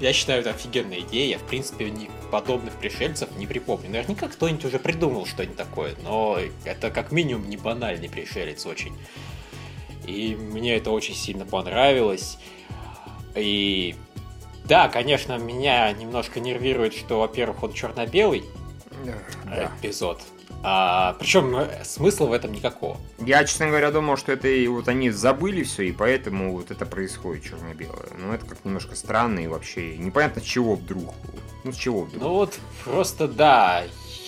[0.00, 1.30] я считаю, это офигенная идея.
[1.30, 3.90] Я, в принципе, ни подобных пришельцев не припомню.
[3.90, 8.96] Наверняка кто-нибудь уже придумал что-нибудь такое, но это как минимум не банальный пришелец очень.
[10.06, 12.38] И мне это очень сильно понравилось.
[13.34, 13.94] И
[14.64, 18.44] да, конечно, меня немножко нервирует, что, во-первых, он черно-белый
[19.44, 19.70] да.
[19.80, 20.20] эпизод.
[20.68, 22.96] А, причем э, смысла в этом никакого.
[23.20, 26.84] Я, честно говоря, думал, что это и вот они забыли все, и поэтому вот это
[26.84, 28.08] происходит черно-белое.
[28.18, 31.14] Но это как немножко странно и вообще непонятно, с чего вдруг.
[31.62, 32.20] Ну, с чего вдруг.
[32.20, 33.84] Ну вот, просто да.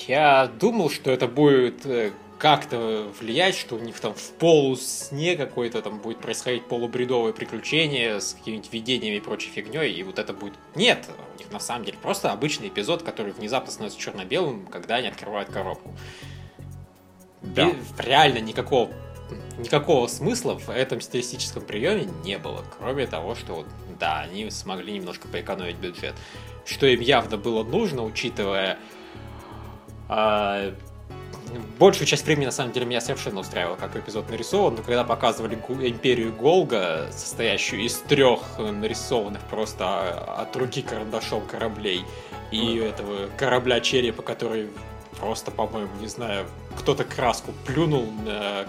[0.06, 5.82] Я думал, что это будет э, как-то влиять, что у них там в полусне какой-то
[5.82, 10.54] там будет происходить полубредовое приключение с какими-нибудь видениями и прочей фигней, и вот это будет...
[10.76, 15.08] Нет, у них на самом деле просто обычный эпизод, который внезапно становится черно-белым, когда они
[15.08, 15.92] открывают коробку.
[17.54, 17.72] Да.
[17.98, 18.90] Реально никакого
[19.58, 23.66] никакого смысла в этом стилистическом приеме не было, кроме того, что вот,
[23.98, 26.14] да, они смогли немножко поэкономить бюджет.
[26.64, 28.78] Что им явно было нужно, учитывая
[30.08, 30.72] э,
[31.78, 35.54] большую часть времени, на самом деле, меня совершенно устраивало, как эпизод нарисован, но когда показывали
[35.54, 42.04] Империю Голга, состоящую из трех нарисованных просто от руки карандашом кораблей,
[42.50, 44.68] и этого корабля черепа, который
[45.18, 46.46] просто, по-моему, не знаю,
[46.78, 48.64] кто-то краску плюнул на,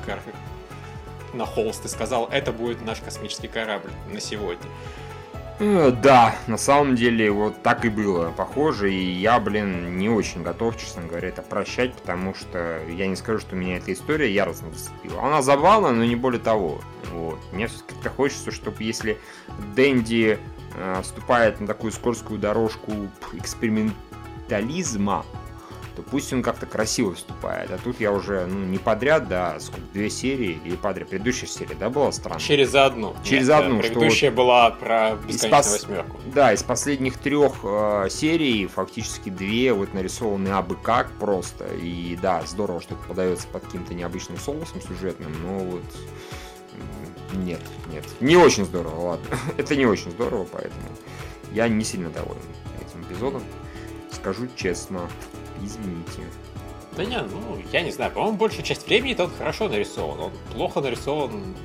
[1.34, 4.66] на холст и сказал, это будет наш космический корабль на сегодня.
[5.60, 10.42] Э, да, на самом деле вот так и было, похоже, и я, блин, не очень
[10.42, 14.72] готов, честно говоря, это прощать, потому что я не скажу, что меня эта история яростно
[14.72, 15.22] зацепила.
[15.22, 16.80] Она забавна, но не более того.
[17.12, 17.40] Вот.
[17.52, 19.18] Мне все-таки хочется, чтобы если
[19.76, 20.40] Дэнди
[20.76, 25.26] э, вступает на такую скользкую дорожку экспериментализма,
[26.00, 27.72] то пусть он как-то красиво вступает.
[27.72, 31.10] А тут я уже, ну, не подряд, да, сколько, две серии или подряд.
[31.10, 32.40] Предыдущая серия, да, была странная?
[32.40, 33.16] Через одну.
[33.24, 33.80] Через Нет, одну.
[33.80, 35.72] Предыдущая что была про бесконечную пос...
[35.72, 36.20] восьмерку.
[36.34, 41.66] Да, из последних трех э, серий фактически две вот нарисованы абы как просто.
[41.82, 45.84] И да, здорово, что это подается под каким-то необычным соусом сюжетным, но вот
[47.34, 48.06] нет, нет.
[48.22, 49.38] Не очень здорово, ладно.
[49.58, 50.82] это не очень здорово, поэтому
[51.52, 52.42] я не сильно доволен
[52.80, 53.44] этим эпизодом.
[54.12, 55.10] Скажу честно.
[55.64, 56.22] Извините.
[56.96, 60.20] Да не, ну, я не знаю, по-моему, большую часть времени он хорошо нарисован.
[60.20, 61.56] Он плохо нарисован.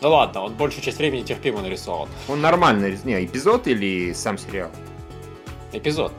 [0.00, 2.08] Ну ладно, он большую часть времени терпимо нарисован.
[2.28, 3.08] Он нормально нарисован.
[3.08, 4.70] Не, эпизод или сам сериал?
[5.72, 6.12] Эпизод.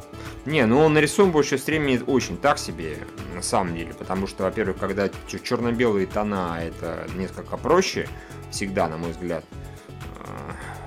[0.45, 2.97] Не, ну он нарисован большей часть времени очень так себе,
[3.35, 8.07] на самом деле, потому что, во-первых, когда черно-белые тона, это несколько проще,
[8.49, 9.43] всегда, на мой взгляд.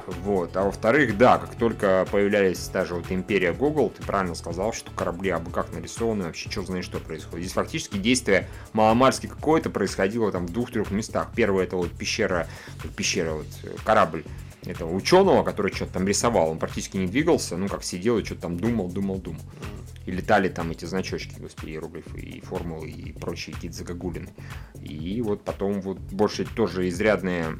[0.07, 0.57] Вот.
[0.57, 5.31] А во-вторых, да, как только появлялись даже вот Империя Google, ты правильно сказал, что корабли
[5.31, 7.45] абы как нарисованы, вообще черт знает, что происходит.
[7.45, 11.31] Здесь фактически действие маломальски какое-то происходило там в двух-трех местах.
[11.35, 12.49] Первое это вот пещера,
[12.97, 13.47] пещера, вот
[13.85, 14.25] корабль
[14.65, 18.43] этого ученого, который что-то там рисовал, он практически не двигался, ну как сидел и что-то
[18.43, 19.41] там думал, думал, думал.
[20.07, 24.31] И летали там эти значочки, господи, иероглифы и формулы и прочие какие-то загогулины.
[24.81, 27.57] И вот потом вот больше тоже изрядное,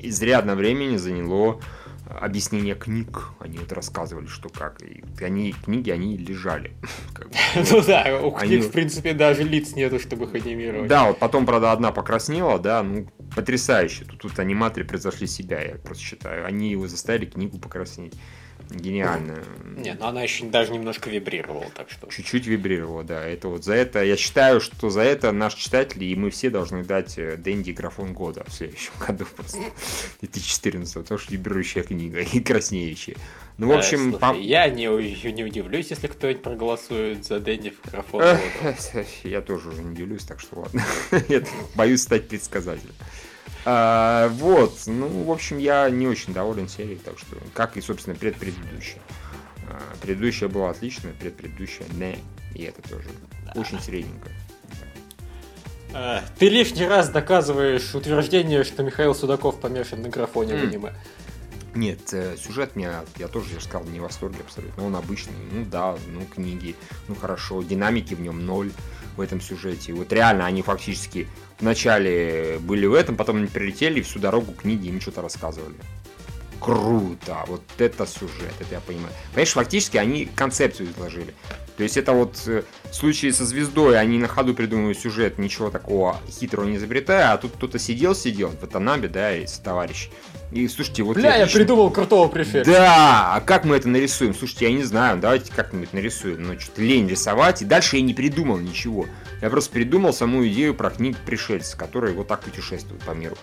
[0.00, 1.60] изрядно времени заняло
[2.08, 3.30] объяснение книг.
[3.40, 4.82] Они вот рассказывали, что как.
[4.82, 6.72] И они, книги, они лежали.
[7.70, 10.88] Ну да, у книг, в принципе, даже лиц нету, чтобы их анимировать.
[10.88, 14.04] Да, вот потом, правда, одна покраснела, да, ну, потрясающе.
[14.04, 16.46] Тут, тут аниматоры превзошли себя, я просто считаю.
[16.46, 18.14] Они его заставили книгу покраснеть.
[18.70, 19.42] Гениально.
[19.76, 22.08] Нет, но она еще даже немножко вибрировала, так что.
[22.08, 23.24] Чуть-чуть вибрировала, да.
[23.24, 26.84] Это вот за это, я считаю, что за это наш читатель и мы все должны
[26.84, 29.60] дать э, Дэнди графон года в следующем году просто.
[30.20, 33.16] 2014, потому что вибрирующая книга и краснеющая.
[33.56, 34.10] Ну, в э, общем...
[34.10, 34.36] Слушай, по...
[34.36, 39.06] Я не, не удивлюсь, если кто-нибудь проголосует за Дэнди в графон года.
[39.24, 40.84] Я тоже уже не удивлюсь, так что ладно.
[41.28, 41.42] Я
[41.74, 42.94] боюсь стать предсказателем.
[43.64, 48.16] А, вот, ну, в общем, я не очень доволен серией, так что, как и, собственно,
[48.16, 49.00] предпредыдущая.
[49.68, 52.18] А, предыдущая была отличная, предпредыдущая не,
[52.54, 53.08] и это тоже
[53.44, 53.60] да.
[53.60, 54.30] очень средненько.
[55.92, 60.58] А, ты лишний раз доказываешь утверждение, что Михаил Судаков помешан на графоне mm.
[60.58, 60.92] в аниме.
[61.74, 64.84] Нет, э, сюжет меня, я тоже я сказал, не в восторге абсолютно.
[64.84, 66.74] Он обычный, ну да, ну книги,
[67.06, 68.72] ну хорошо, динамики в нем ноль
[69.16, 69.92] в этом сюжете.
[69.92, 71.28] Вот реально они фактически
[71.60, 75.76] вначале были в этом, потом они прилетели и всю дорогу книги им что-то рассказывали.
[76.60, 79.12] Круто, вот это сюжет, это я понимаю.
[79.30, 81.34] Понимаешь, фактически они концепцию изложили.
[81.76, 85.70] То есть это вот э, в случае со звездой, они на ходу придумывают сюжет, ничего
[85.70, 90.10] такого хитрого не изобретая, а тут кто-то сидел-сидел в Атанабе, да, и товарищ.
[90.50, 91.16] И слушайте, вот...
[91.16, 92.72] Бля, я, я придумал крутого префекта.
[92.72, 94.34] Да, а как мы это нарисуем?
[94.34, 96.42] Слушайте, я не знаю, давайте как-нибудь нарисуем.
[96.42, 99.06] Ну, что-то лень рисовать, и дальше я не придумал ничего.
[99.40, 103.36] Я просто придумал саму идею про книг пришельца, которые вот так путешествуют по миру.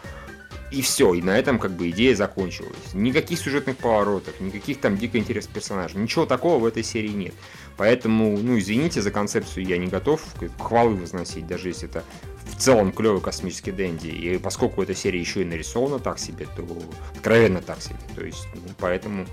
[0.72, 2.94] И все, и на этом как бы идея закончилась.
[2.94, 6.02] Никаких сюжетных поворотов, никаких там дико интересных персонажей.
[6.02, 7.34] Ничего такого в этой серии нет.
[7.78, 10.22] Поэтому, ну, извините за концепцию, я не готов
[10.60, 12.04] хвалы возносить, даже если это
[12.46, 14.08] в целом клевый космический Дэнди.
[14.08, 16.66] И поскольку эта серия еще и нарисована так себе, то
[17.14, 18.00] откровенно так себе.
[18.16, 19.26] То есть, ну, поэтому,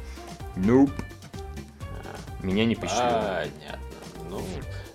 [0.56, 0.90] ну,
[2.42, 3.46] меня не впечатлило.
[3.58, 3.78] Понятно.
[4.28, 4.46] Ну,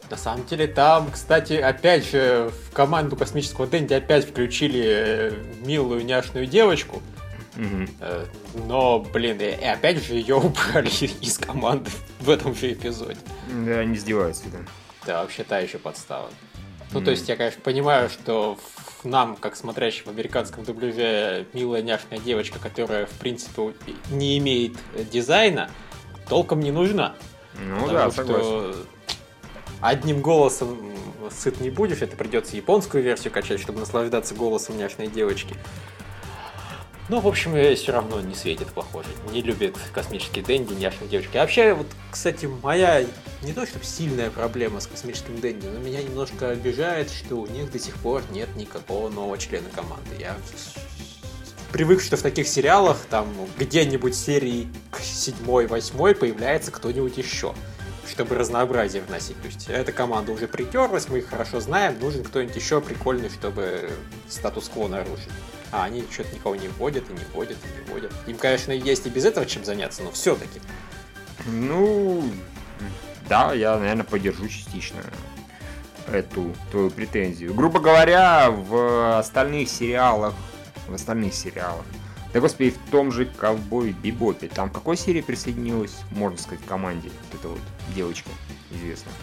[0.10, 5.32] на самом деле там, кстати, опять же в команду космического Дэнди опять включили э,
[5.65, 7.02] милую няшную девочку.
[7.56, 8.65] Угу.
[8.67, 10.89] Но, блин, и опять же ее убрали
[11.22, 11.89] из команды
[12.20, 13.17] в этом же эпизоде.
[13.65, 14.60] Да, они издеваются, да.
[15.06, 16.30] Да, вообще та еще подстава.
[16.91, 17.06] Ну, mm.
[17.06, 18.58] то есть я, конечно, понимаю, что
[19.04, 23.74] нам, как смотрящим в американском дубляже, милая няшная девочка, которая, в принципе,
[24.10, 24.78] не имеет
[25.12, 25.70] дизайна,
[26.30, 27.15] толком не нужна.
[27.60, 28.86] Ну да, согласен.
[29.82, 30.78] Одним голосом
[31.30, 35.56] сыт не будешь, это придется японскую версию качать, чтобы наслаждаться голосом няшной девочки.
[37.10, 39.08] Но, в общем, все равно не светит, похоже.
[39.32, 41.38] Не любит космические Дэнди, няшные девочки.
[41.38, 43.06] А вообще, вот, кстати, моя
[43.44, 47.72] не то чтобы сильная проблема с космическим Дэнди, но меня немножко обижает, что у них
[47.72, 50.16] до сих пор нет никакого нового члена команды.
[50.20, 50.36] Я
[51.72, 57.54] привык, что в таких сериалах там где-нибудь серии к седьмой-восьмой появляется кто-нибудь еще
[58.08, 59.39] чтобы разнообразие вносить.
[59.41, 63.91] То есть эта команда уже притерлась, мы их хорошо знаем, нужен кто-нибудь еще прикольный, чтобы
[64.30, 65.30] статус-кво нарушить.
[65.72, 68.13] А они что-то никого не вводят, и не вводят, и не вводят.
[68.26, 70.62] Им, конечно, есть и без этого чем заняться, но все-таки.
[71.48, 72.24] Ну,
[73.28, 75.02] да, я, наверное, поддержу частично
[76.12, 77.54] эту твою претензию.
[77.54, 80.34] Грубо говоря, в остальных сериалах,
[80.88, 81.86] в остальных сериалах,
[82.34, 87.10] да господи, в том же Ковбой Бибопе, там какой серии присоединилась, можно сказать, в команде
[87.10, 87.62] вот эта вот
[87.96, 88.30] девочка
[88.72, 89.13] известная?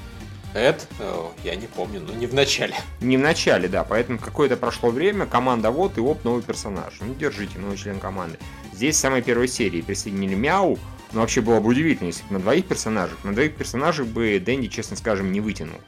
[0.55, 0.87] Эд?
[1.01, 2.75] О, я не помню, но не в начале.
[3.01, 3.83] Не в начале, да.
[3.83, 6.95] Поэтому какое-то прошло время, команда вот, и оп, новый персонаж.
[7.01, 8.39] Ну, держите, новый член команды.
[8.73, 10.79] Здесь в самой первой серии присоединили Мяу.
[11.13, 13.23] Ну, вообще было бы удивительно, если бы на двоих персонажах.
[13.25, 15.81] На двоих персонажей бы Дэнди, честно скажем, не вытянул.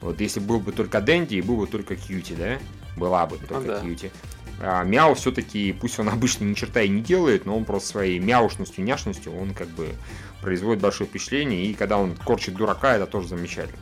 [0.00, 2.58] Вот если был бы только Дэнди и был бы только Кьюти, да?
[2.96, 3.80] Была бы только ну, да.
[3.80, 4.10] Кьюти.
[4.60, 8.18] А Мяу все-таки, пусть он обычно ни черта и не делает, но он просто своей
[8.18, 9.94] мяушностью, няшностью, он как бы
[10.40, 11.66] производит большое впечатление.
[11.66, 13.78] И когда он корчит дурака, это тоже замечательно.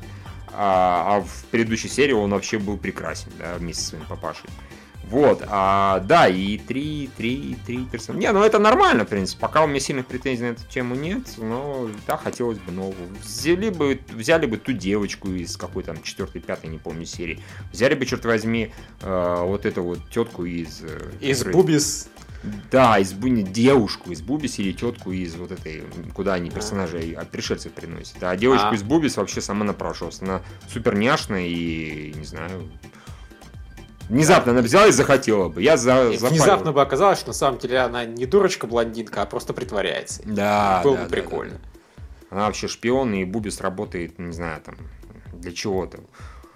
[0.52, 4.48] А, а в предыдущей серии он вообще был прекрасен, да, вместе со своим папашей.
[5.08, 8.20] Вот, а, да, и три, три, три персонажа.
[8.20, 9.40] Не, ну это нормально, в принципе.
[9.40, 13.08] Пока у меня сильных претензий на эту тему нет, но да, хотелось бы новую.
[13.22, 17.40] Взяли бы, взяли бы ту девочку из какой там четвертой, пятой, не помню, серии.
[17.72, 20.82] Взяли бы, черт возьми, э, вот эту вот тетку из...
[20.82, 21.52] Э, из которой...
[21.52, 22.08] Бубис.
[22.70, 25.82] Да, из Буни девушку из Бубис или тетку из вот этой,
[26.14, 28.22] куда они персонажей от пришельцев приносят.
[28.22, 28.74] А девочку а.
[28.74, 30.20] из Бубис вообще сама напрашивалась.
[30.20, 32.68] Она супер няшная и, не знаю,
[34.08, 35.62] Внезапно она взяла и захотела бы.
[35.62, 40.22] Я за, Внезапно бы оказалось, что на самом деле она не дурочка-блондинка, а просто притворяется.
[40.24, 41.54] Да, Было да, бы прикольно.
[41.54, 42.36] Да, да.
[42.36, 44.76] Она вообще шпион, и Бубис работает, не знаю, там,
[45.32, 46.00] для чего-то.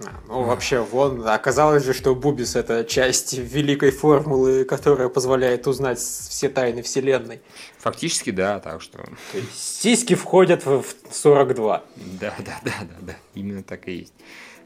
[0.04, 5.98] А, ну, вообще, вон, оказалось же, что Бубис это часть великой формулы, которая позволяет узнать
[5.98, 7.40] все тайны Вселенной.
[7.78, 8.98] Фактически, да, так что...
[8.98, 11.84] То есть, сиськи входят в 42.
[12.20, 14.14] Да, да, да, да, да, именно так и есть.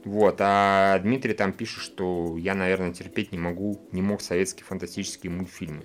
[0.04, 5.32] Вот, а Дмитрий там пишет, что я, наверное, терпеть не могу, не мог советские фантастические
[5.32, 5.84] мультфильмы.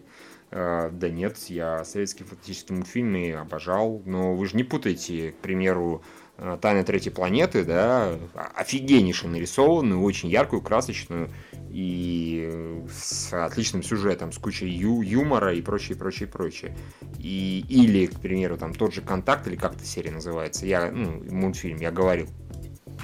[0.51, 6.03] Э, да нет, я советские фантастические мультфильмы обожал, но вы же не путайте, к примеру,
[6.37, 8.19] э, «Тайны третьей планеты», да,
[8.55, 11.29] офигеннейше нарисованную, очень яркую, красочную
[11.69, 16.75] и с отличным сюжетом, с кучей ю юмора и прочее, прочее, прочее.
[17.19, 21.23] И, или, к примеру, там тот же «Контакт», или как эта серия называется, я, ну,
[21.31, 22.27] мультфильм, я говорил,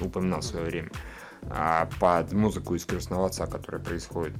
[0.04, 0.90] упоминал в свое время,
[1.48, 4.34] а, под музыку из «Крестного отца», которая происходит.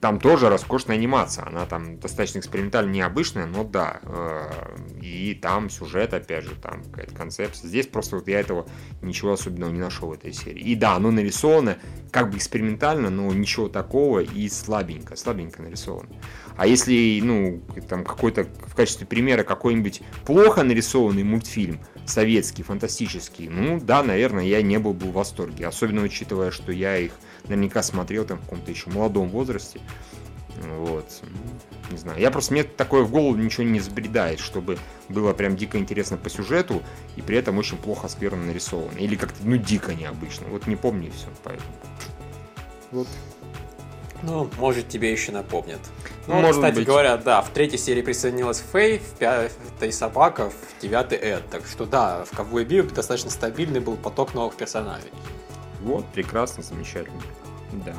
[0.00, 6.14] Там тоже роскошная анимация, она там достаточно экспериментально необычная, но да, э, и там сюжет,
[6.14, 7.68] опять же, там какая-то концепция.
[7.68, 8.66] Здесь просто вот я этого
[9.02, 10.60] ничего особенного не нашел в этой серии.
[10.60, 11.78] И да, оно нарисовано
[12.10, 16.10] как бы экспериментально, но ничего такого и слабенько, слабенько нарисовано.
[16.56, 21.80] А если, ну, там какой-то в качестве примера какой-нибудь плохо нарисованный мультфильм,
[22.10, 25.66] советский, фантастический, ну да, наверное, я не был бы в восторге.
[25.66, 27.12] Особенно учитывая, что я их
[27.44, 29.80] наверняка смотрел там в каком-то еще молодом возрасте.
[30.62, 31.22] Вот.
[31.90, 32.18] Не знаю.
[32.18, 36.30] Я просто мне такое в голову ничего не забредает, чтобы было прям дико интересно по
[36.30, 36.82] сюжету
[37.16, 38.98] и при этом очень плохо скверно нарисовано.
[38.98, 40.48] Или как-то, ну, дико необычно.
[40.48, 41.68] Вот не помню и все, поэтому.
[42.90, 43.08] Вот.
[44.22, 45.80] Ну, может, тебе еще напомнят.
[46.26, 46.86] Ну, Может кстати быть.
[46.86, 51.48] говоря, да, в третьей серии присоединилась Фэй, в пятой собака, в девятой Эд.
[51.50, 55.10] Так что да, в Ковбой Бибоп достаточно стабильный был поток новых персонажей.
[55.82, 57.20] Вот, прекрасно, замечательно.
[57.84, 57.94] Да.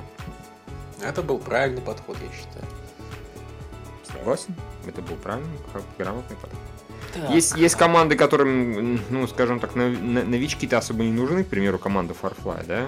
[1.01, 2.65] Это был правильный подход, я считаю.
[4.11, 4.55] Согласен.
[4.85, 5.57] Это был правильный,
[5.97, 6.59] грамотный подход.
[7.13, 7.29] Так.
[7.29, 12.65] Есть, есть команды, которым, ну, скажем так, новички-то особо не нужны, к примеру, команда Farfly,
[12.65, 12.87] да?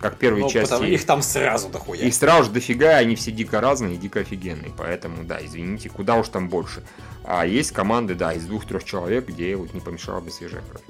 [0.00, 0.82] Как первые ну, части.
[0.84, 2.00] их там сразу дохуя.
[2.00, 4.72] Их сразу же дофига, они все дико разные и дико офигенные.
[4.76, 6.82] Поэтому, да, извините, куда уж там больше.
[7.24, 10.84] А есть команды, да, из двух-трех человек, где вот не помешала бы свежая кровь.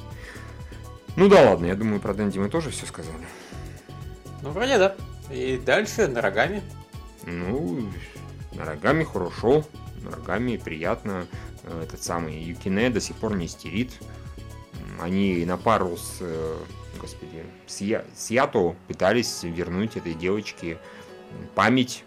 [1.16, 3.26] Ну да ладно, я думаю, про Дэнди мы тоже все сказали.
[4.42, 4.96] Ну, вроде да.
[5.30, 6.62] И дальше на рогами.
[7.24, 7.90] Ну,
[8.52, 9.64] на рогами хорошо,
[10.02, 11.26] на рогами приятно.
[11.82, 13.92] Этот самый Юкине до сих пор не истерит.
[15.00, 16.56] Они на пару с э,
[17.00, 20.78] господи, с, Я, с Ято пытались вернуть этой девочке
[21.54, 22.04] память.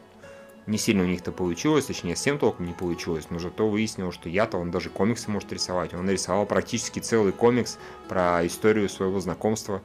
[0.65, 4.57] Не сильно у них-то получилось, точнее, всем толком не получилось, но зато выяснилось, что я-то,
[4.57, 5.93] он даже комиксы может рисовать.
[5.93, 7.77] Он нарисовал практически целый комикс
[8.07, 9.81] про историю своего знакомства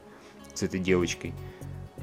[0.53, 1.33] с этой девочкой.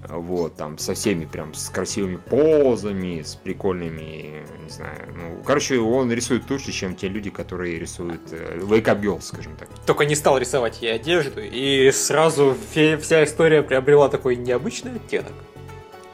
[0.09, 5.15] Вот, там со всеми прям с красивыми позами, с прикольными, не знаю.
[5.15, 9.57] Ну, короче, он рисует лучше, чем те люди, которые рисуют э, Wake Up Girls, скажем
[9.57, 9.69] так.
[9.85, 15.33] Только не стал рисовать ей одежду, и сразу вся история приобрела такой необычный оттенок.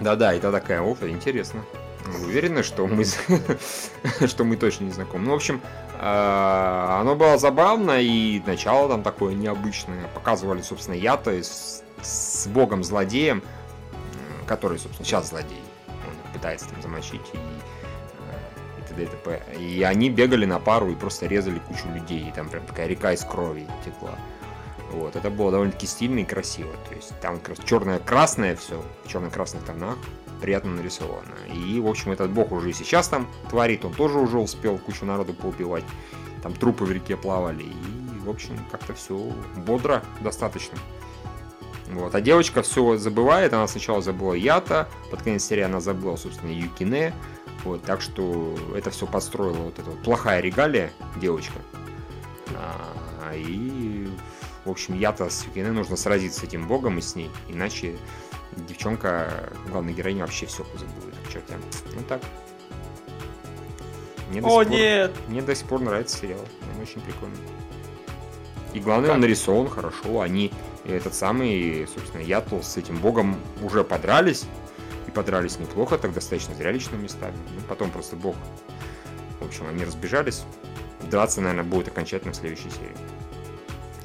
[0.00, 1.62] Да-да, это такая, оф, интересно.
[2.24, 3.05] Уверены, что мы,
[4.26, 5.26] что мы точно не знакомы.
[5.26, 5.61] Ну, в общем,
[5.98, 10.09] а, оно было забавно, и начало там такое необычное.
[10.14, 13.42] Показывали, собственно, я-то с, с богом-злодеем,
[14.53, 15.62] который, собственно, сейчас злодей.
[15.88, 19.03] Он пытается там замочить и э, и т.д.
[19.05, 19.42] и т.п.
[19.59, 22.29] И они бегали на пару и просто резали кучу людей.
[22.29, 24.15] И там прям такая река из крови текла.
[24.90, 26.71] Вот, это было довольно-таки стильно и красиво.
[26.90, 29.96] То есть там как раз черное-красное все, в черно-красных тонах,
[30.42, 31.35] приятно нарисовано.
[31.55, 35.07] И, в общем, этот бог уже и сейчас там творит, он тоже уже успел кучу
[35.07, 35.85] народу поубивать.
[36.42, 37.63] Там трупы в реке плавали.
[37.63, 39.17] И, в общем, как-то все
[39.57, 40.77] бодро достаточно.
[41.93, 42.15] Вот.
[42.15, 47.15] А девочка все забывает, она сначала забыла Ята, под конец серии она забыла, собственно, Юкине.
[47.65, 51.61] Вот, так что это все подстроила вот эта вот плохая регалия девочка.
[52.57, 54.09] А, и,
[54.65, 57.97] в общем, Ята с Юкине нужно сразиться с этим богом и с ней, иначе
[58.57, 61.61] девчонка, главная героиня, вообще все позабудет к чертям.
[61.95, 62.21] Ну так.
[64.31, 65.13] Мне О, пор, нет!
[65.29, 66.40] Мне до сих пор нравится сериал.
[66.75, 67.37] Он очень прикольный.
[68.73, 69.17] И главное, как?
[69.17, 70.21] он нарисован хорошо.
[70.21, 70.51] Они
[70.85, 74.44] этот самый, собственно, Ятл с этим богом уже подрались.
[75.06, 77.35] И подрались неплохо, так достаточно зрелищными местами.
[77.54, 78.37] Ну, потом просто бог.
[79.40, 80.44] В общем, они разбежались.
[81.10, 82.96] Драться, наверное, будет окончательно в следующей серии.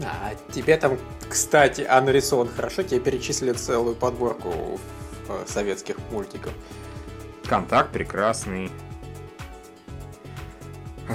[0.02, 0.98] А тебе там,
[1.28, 4.80] кстати, а нарисован хорошо, тебе перечислили целую подборку
[5.28, 6.54] э, советских мультиков.
[7.48, 8.72] Контакт прекрасный.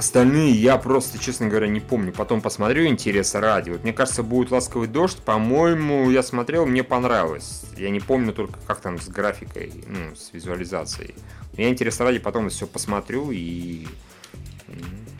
[0.03, 2.12] Остальные я просто, честно говоря, не помню.
[2.12, 3.70] Потом посмотрю интереса ради.
[3.70, 5.18] Вот мне кажется, будет ласковый дождь.
[5.18, 7.62] По-моему, я смотрел, мне понравилось.
[7.76, 11.14] Я не помню только, как там с графикой, ну, с визуализацией.
[11.57, 13.86] Я интереса ради потом все посмотрю и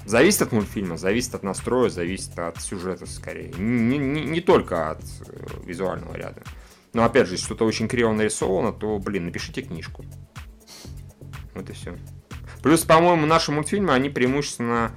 [0.05, 3.53] Зависит от мультфильма, зависит от настроя, зависит от сюжета скорее.
[3.53, 6.43] Не, не, не только от э, визуального ряда.
[6.93, 10.05] Но опять же, если что-то очень криво нарисовано, то, блин, напишите книжку.
[11.55, 11.97] Вот и все.
[12.63, 14.93] Плюс, по-моему, наши мультфильмы, они преимущественно,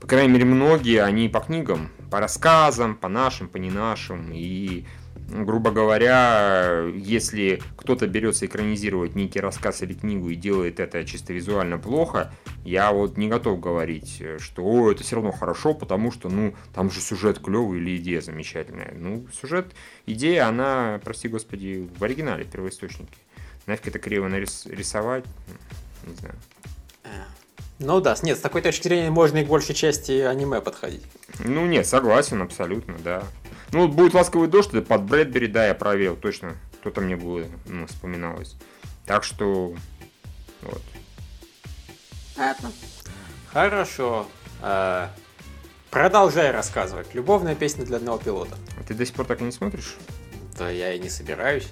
[0.00, 4.30] по крайней мере, многие, они по книгам, по рассказам, по нашим, по не нашим.
[4.32, 4.86] И
[5.28, 11.78] грубо говоря, если кто-то берется экранизировать некий рассказ или книгу и делает это чисто визуально
[11.78, 12.32] плохо,
[12.64, 16.90] я вот не готов говорить, что О, это все равно хорошо, потому что, ну, там
[16.90, 18.94] же сюжет клевый или идея замечательная.
[18.96, 19.74] Ну, сюжет,
[20.06, 23.18] идея, она, прости господи, в оригинале, в первоисточнике.
[23.66, 25.24] Нафиг это криво нарисовать,
[26.06, 26.36] не знаю.
[27.78, 31.02] Ну да, нет, с такой точки зрения можно и к большей части аниме подходить.
[31.38, 33.22] Ну нет, согласен, абсолютно, да.
[33.70, 36.56] Ну, вот будет ласковый дождь, это под Брэдбери, да, я проверил, точно.
[36.80, 38.56] Кто-то мне было, ну, вспоминалось.
[39.06, 39.74] Так что,
[40.62, 40.82] вот.
[42.34, 42.72] Понятно.
[43.52, 44.26] Хорошо.
[44.60, 45.10] А,
[45.90, 47.14] продолжай рассказывать.
[47.14, 48.56] Любовная песня для одного пилота.
[48.78, 49.96] А ты до сих пор так и не смотришь?
[50.58, 51.68] Да я и не собираюсь.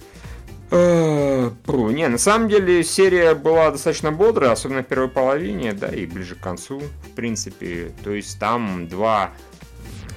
[0.71, 1.51] Э,
[1.97, 6.35] не, на самом деле серия была достаточно бодрая, особенно в первой половине, да, и ближе
[6.35, 7.93] к концу, в принципе.
[8.05, 9.33] То есть там два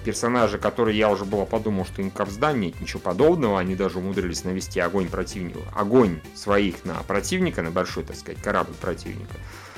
[0.03, 4.43] персонажа, которые я уже было подумал, что им капсда, нет ничего подобного, они даже умудрились
[4.43, 9.35] навести огонь противника, огонь своих на противника, на большой, так сказать, корабль противника.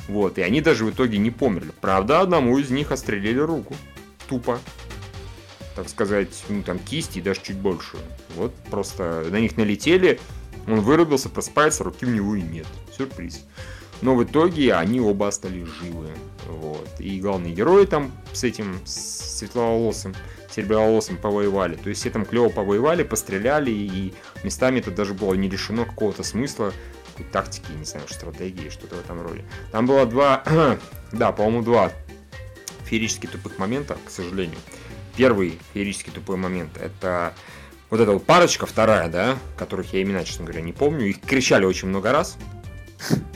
[0.08, 1.72] Вот, и они даже в итоге не померли.
[1.82, 3.76] Правда, одному из них отстрелили руку.
[4.28, 4.60] Тупо.
[5.76, 7.98] Так сказать, ну там кисти даже чуть больше.
[8.36, 10.20] Вот просто на них налетели,
[10.68, 12.68] он вырубился, проспается, руки у него и нет.
[12.96, 13.46] Сюрприз.
[14.02, 16.10] Но в итоге они оба остались живы.
[16.48, 16.90] Вот.
[17.00, 20.16] И главные герои там с этим с светловолосым,
[20.50, 21.76] сереброволосым повоевали.
[21.76, 26.24] То есть все там клево повоевали, постреляли, и местами это даже было не лишено какого-то
[26.24, 26.74] смысла,
[27.12, 29.44] какой тактики, не знаю, стратегии, что-то в этом роде.
[29.72, 30.44] Там было два,
[31.12, 31.92] да, по-моему, два
[32.86, 34.58] феерически тупых момента, к сожалению.
[35.16, 37.34] Первый феерически тупой момент это
[37.92, 41.08] вот эта вот парочка, вторая, да, которых я имена, честно говоря, не помню.
[41.08, 42.38] Их кричали очень много раз.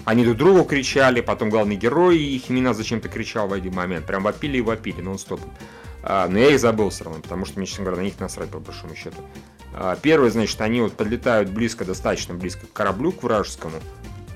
[0.05, 4.05] Они друг другу кричали, потом главный герой их имена зачем-то кричал в один момент.
[4.05, 5.41] Прям вопили и вопили нон-стоп.
[6.03, 8.49] А, но я их забыл все равно, потому что мне, честно говоря, на них насрать,
[8.49, 9.17] по большому счету.
[9.73, 13.79] А, первое, значит, они вот подлетают близко, достаточно близко к кораблю, к вражескому.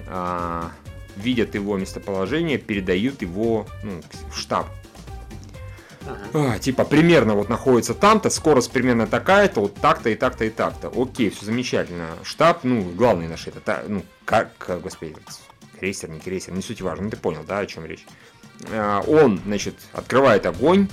[0.08, 0.72] А,
[1.16, 4.02] видят его местоположение, передают его ну,
[4.32, 4.68] в штаб.
[6.06, 6.54] Ага.
[6.54, 10.92] А, типа, примерно вот находится там-то, скорость примерно такая-то, вот так-то и так-то и так-то.
[10.96, 12.08] Окей, все замечательно.
[12.24, 15.16] Штаб, ну, главный наш это, ну, как, господи,
[15.80, 18.06] крейсер, не крейсер, не суть важно, ну, ты понял, да, о чем речь.
[18.72, 20.88] А, он, значит, открывает огонь,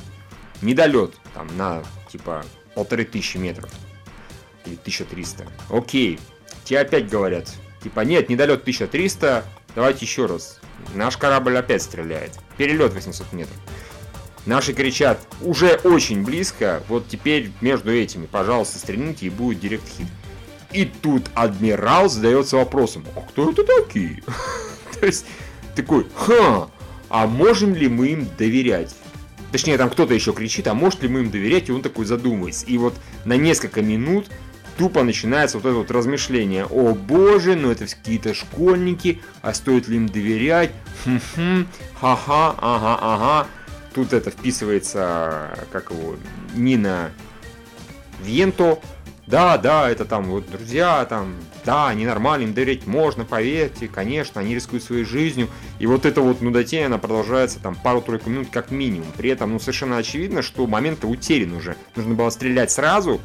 [0.63, 2.45] недолет, там, на, типа,
[2.75, 3.71] полторы тысячи метров.
[4.65, 5.47] Или 1300.
[5.71, 6.19] Окей,
[6.65, 7.53] тебе опять говорят,
[7.83, 9.45] типа, нет, недолет 1300,
[9.75, 10.61] давайте еще раз.
[10.95, 12.33] Наш корабль опять стреляет.
[12.57, 13.57] Перелет 800 метров.
[14.47, 20.07] Наши кричат, уже очень близко, вот теперь между этими, пожалуйста, стрельните и будет директ хит.
[20.73, 24.23] И тут адмирал задается вопросом, а кто это такие?
[25.01, 25.27] То есть
[25.75, 26.71] такой, ха,
[27.09, 28.95] а можем ли мы им доверять?
[29.51, 32.67] Точнее, там кто-то еще кричит, а может ли мы им доверять, и он такой задумывается.
[32.67, 32.95] И вот
[33.25, 34.27] на несколько минут
[34.77, 36.67] тупо начинается вот это вот размышление.
[36.67, 40.71] О боже, ну это какие-то школьники, а стоит ли им доверять?
[41.05, 41.67] Хм-хм,
[42.01, 43.49] ха-ха, ага, ага.
[43.97, 46.17] Тут это вписывается, как его,
[46.55, 47.13] Нина
[48.21, 48.79] Венто.
[49.27, 51.35] Да, да, это там вот друзья, там,
[51.65, 55.49] да, они нормально, им доверять можно, поверьте, конечно, они рискуют своей жизнью.
[55.79, 59.09] И вот это вот нудотень, она продолжается там пару-тройку минут как минимум.
[59.17, 61.75] При этом, ну, совершенно очевидно, что момент-то утерян уже.
[61.97, 63.19] Нужно было стрелять сразу,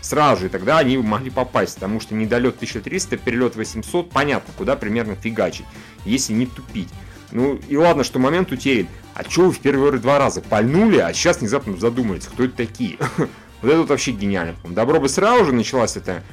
[0.00, 5.14] сразу и тогда они могли попасть, потому что недолет 1300, перелет 800, понятно, куда примерно
[5.14, 5.66] фигачить,
[6.04, 6.88] если не тупить.
[7.32, 8.86] Ну и ладно, что момент утерян.
[9.14, 12.98] А чё вы в первые два раза пальнули, а сейчас внезапно задумались, кто это такие?
[13.62, 14.56] Вот это вообще гениально.
[14.64, 16.24] Добро бы сразу же началась эта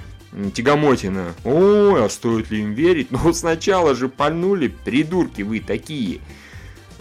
[0.56, 1.36] тягомотина.
[1.44, 3.08] Ой, а стоит ли им верить?
[3.12, 6.22] Ну вот сначала же пальнули, придурки вы такие.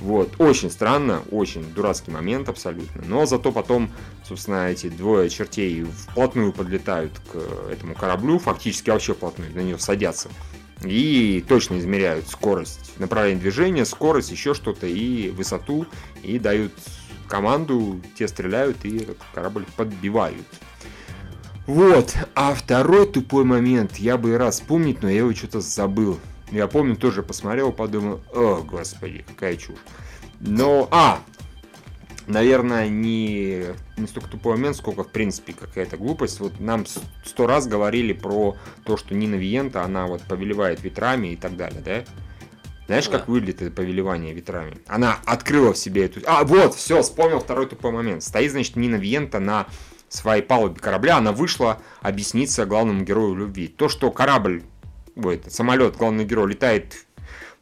[0.00, 3.02] Вот, очень странно, очень дурацкий момент абсолютно.
[3.06, 3.90] Но зато потом,
[4.22, 10.28] собственно, эти двое чертей вплотную подлетают к этому кораблю, фактически вообще вплотную, на нее садятся.
[10.84, 15.86] И точно измеряют скорость, направление движения, скорость, еще что-то, и высоту,
[16.22, 16.72] и дают
[17.28, 20.46] команду, те стреляют, и корабль подбивают.
[21.66, 26.18] Вот, а второй тупой момент, я бы и раз вспомнить, но я его что-то забыл.
[26.50, 29.76] Я помню, тоже посмотрел, подумал, о, господи, какая чушь.
[30.40, 31.20] Но, а,
[32.28, 33.64] наверное, не,
[33.96, 36.40] не столько тупой момент, сколько, в принципе, какая-то глупость.
[36.40, 36.84] Вот нам
[37.24, 41.80] сто раз говорили про то, что Нина Виента, она вот повелевает ветрами и так далее,
[41.84, 42.04] да?
[42.86, 43.18] Знаешь, да.
[43.18, 44.78] как выглядит это повелевание ветрами?
[44.86, 46.20] Она открыла в себе эту...
[46.26, 48.22] А, вот, все, вспомнил второй тупой момент.
[48.22, 49.66] Стоит, значит, Нина Виента на
[50.08, 53.68] своей палубе корабля, она вышла объясниться главному герою любви.
[53.68, 54.62] То, что корабль,
[55.16, 57.07] ой, самолет, главный герой, летает в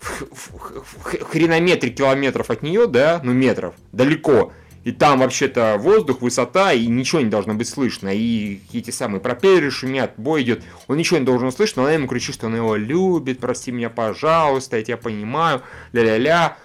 [0.01, 4.53] хренометре километров от нее, да, ну метров, далеко,
[4.87, 8.11] и там вообще-то воздух, высота, и ничего не должно быть слышно.
[8.15, 10.63] И эти самые пропеллеры шумят, бой идет.
[10.87, 13.91] Он ничего не должен услышать, но она ему кричит, что она его любит, прости меня,
[13.91, 16.57] пожалуйста, я тебя понимаю, ля-ля-ля.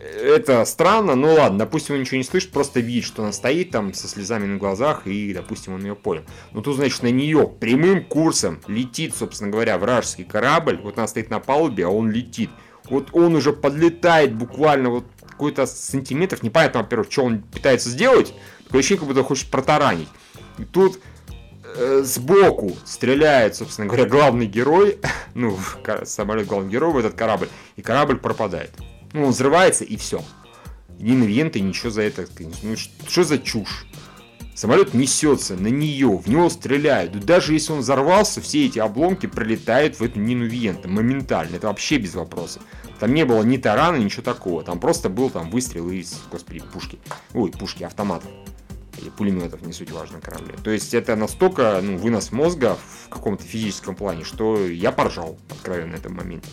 [0.00, 3.92] Это странно, ну ладно, допустим, он ничего не слышит, просто видит, что она стоит там
[3.92, 6.22] со слезами на глазах, и, допустим, он ее понял.
[6.52, 11.28] Но тут, значит, на нее прямым курсом летит, собственно говоря, вражеский корабль, вот она стоит
[11.28, 12.48] на палубе, а он летит.
[12.90, 18.34] Вот он уже подлетает буквально вот какой-то сантиметров, непонятно, во-первых, что он пытается сделать,
[18.64, 20.08] такое ощущение, как будто хочет протаранить.
[20.58, 20.98] И тут
[21.76, 24.98] э, сбоку стреляет, собственно говоря, главный герой,
[25.34, 25.56] ну,
[26.04, 28.70] самолет главный герой в этот корабль, и корабль пропадает.
[29.12, 30.22] Ну, он взрывается, и все.
[30.98, 32.26] Ни Венты ничего за это,
[32.62, 33.86] ну, что за чушь?
[34.58, 37.14] Самолет несется на нее, в него стреляют.
[37.14, 41.54] И даже если он взорвался, все эти обломки прилетают в эту Нину Виента моментально.
[41.54, 42.64] Это вообще без вопросов.
[42.98, 44.64] Там не было ни тарана, ничего такого.
[44.64, 46.98] Там просто был там выстрел из, господи, пушки.
[47.34, 48.32] Ой, пушки, автоматов.
[49.00, 50.56] Или пулеметов, не суть важно, корабле.
[50.64, 55.92] То есть это настолько ну, вынос мозга в каком-то физическом плане, что я поржал, откровенно,
[55.92, 56.48] на этом моменте.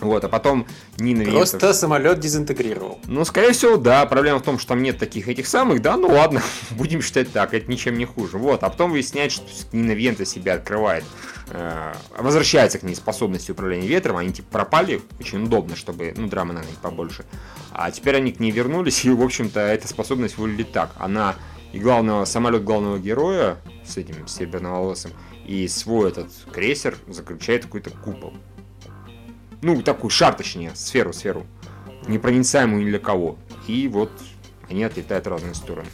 [0.00, 0.66] Вот, а потом
[0.98, 3.00] Нина Просто самолет дезинтегрировал.
[3.06, 4.04] Ну, скорее всего, да.
[4.06, 6.42] Проблема в том, что там нет таких этих самых, да, ну ладно,
[6.72, 8.38] будем считать так, это ничем не хуже.
[8.38, 11.04] Вот, а потом выясняется, что Нина Вента себя открывает,
[11.50, 16.52] э, возвращается к ней способности управления ветром, они типа пропали, очень удобно, чтобы, ну, драмы
[16.52, 17.24] на них побольше.
[17.72, 20.90] А теперь они к ней вернулись, и, в общем-то, эта способность выглядит так.
[20.98, 21.36] Она
[21.72, 25.12] и главного, самолет главного героя с этим серебряноволосым,
[25.46, 28.34] и свой этот крейсер заключает какой-то купол.
[29.62, 31.46] Ну, такую шар, точнее, сферу, сферу.
[32.06, 33.36] Непроницаемую ни для кого.
[33.66, 34.10] И вот
[34.68, 35.88] они отлетают в разные стороны.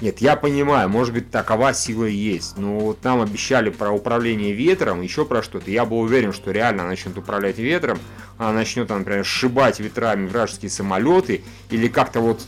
[0.00, 2.58] Нет, я понимаю, может быть, такова сила и есть.
[2.58, 5.70] Но вот нам обещали про управление ветром, еще про что-то.
[5.70, 7.98] Я был уверен, что реально она начнет управлять ветром.
[8.36, 11.42] Она начнет, например, сшибать ветрами вражеские самолеты.
[11.70, 12.42] Или как-то вот,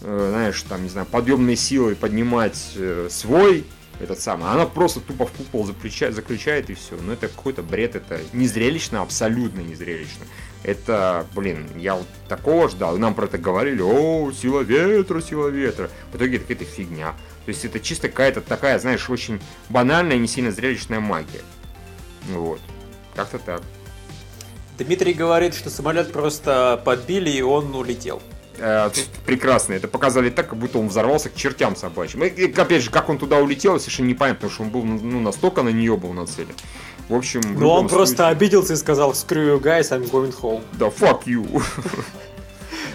[0.00, 3.64] э, знаешь, там, не знаю, подъемной силой поднимать э, свой
[4.00, 4.50] этот самый.
[4.50, 6.96] Она просто тупо в купол заключает, заключает и все.
[7.00, 10.24] Ну это какой-то бред, это незрелищно, абсолютно незрелищно.
[10.62, 12.96] Это, блин, я вот такого ждал.
[12.96, 15.90] Нам про это говорили, о, сила ветра, сила ветра.
[16.12, 17.14] В итоге это какая-то фигня.
[17.44, 21.42] То есть это чисто какая-то такая, знаешь, очень банальная, не сильно зрелищная магия.
[22.30, 22.60] Вот.
[23.14, 23.62] Как-то так.
[24.78, 28.22] Дмитрий говорит, что самолет просто подбили и он улетел.
[28.58, 28.90] Э,
[29.26, 29.74] прекрасно.
[29.74, 32.24] Это показали так, как будто он взорвался к чертям собачьим.
[32.24, 35.62] И, опять же, как он туда улетел, совершенно непонятно, потому что он был ну, настолько
[35.62, 36.54] на нее был нацелен.
[37.08, 37.96] В общем, Ну, он случае...
[37.96, 40.62] просто обиделся и сказал, screw you guys, I'm going home.
[40.72, 41.62] Да, fuck you.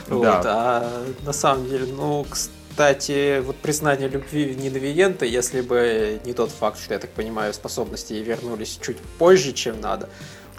[0.08, 0.42] Вот, да.
[0.44, 6.50] а на самом деле, ну, кстати, вот признание любви Нины Виенты, если бы не тот
[6.50, 10.10] факт, что, я так понимаю, способности вернулись чуть позже, чем надо,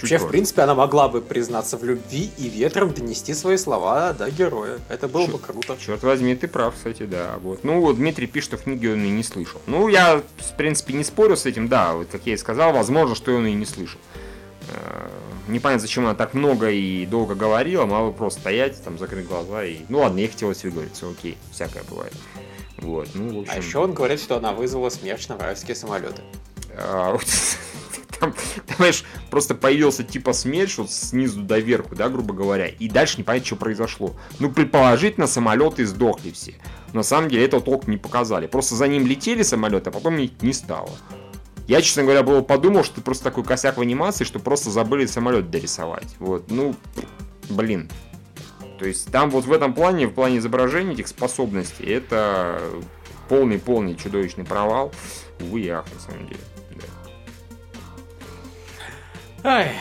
[0.01, 4.31] Вообще, в принципе, она могла бы признаться в любви и ветром донести свои слова до
[4.31, 4.79] героя.
[4.89, 5.77] Это было Черт, бы круто.
[5.79, 7.39] Черт возьми, ты прав, кстати, да.
[7.43, 7.65] Вот.
[7.65, 9.61] Ну, вот Дмитрий пишет, что в книге он и не слышал.
[9.67, 13.15] Ну, я, в принципе, не спорю с этим, да, вот как я и сказал, возможно,
[13.15, 14.01] что он и не слышал.
[14.69, 15.09] Э,
[15.49, 19.79] непонятно, зачем она так много и долго говорила, мало просто стоять, там, закрыть глаза и...
[19.89, 22.15] Ну ладно, ей хотелось выговориться, окей, всякое бывает.
[22.79, 23.53] Вот, ну, в общем...
[23.53, 26.23] А еще он говорит, что она вызвала смерть на вражеские самолеты.
[28.21, 28.35] Там,
[28.67, 33.25] понимаешь, просто появился типа смерч вот снизу до верху, да, грубо говоря, и дальше не
[33.25, 34.15] понять, что произошло.
[34.39, 36.55] Ну, предположительно, самолеты сдохли все.
[36.93, 38.47] На самом деле, этого толк не показали.
[38.47, 40.91] Просто за ним летели самолеты, а потом их не стало.
[41.67, 45.07] Я, честно говоря, было подумал, что это просто такой косяк в анимации, что просто забыли
[45.07, 46.17] самолет дорисовать.
[46.19, 46.75] Вот, ну,
[47.49, 47.89] блин.
[48.79, 52.61] То есть там вот в этом плане, в плане изображения этих способностей, это
[53.29, 54.93] полный-полный чудовищный провал.
[55.41, 56.41] Увы, ах, на самом деле.
[59.43, 59.73] Ай.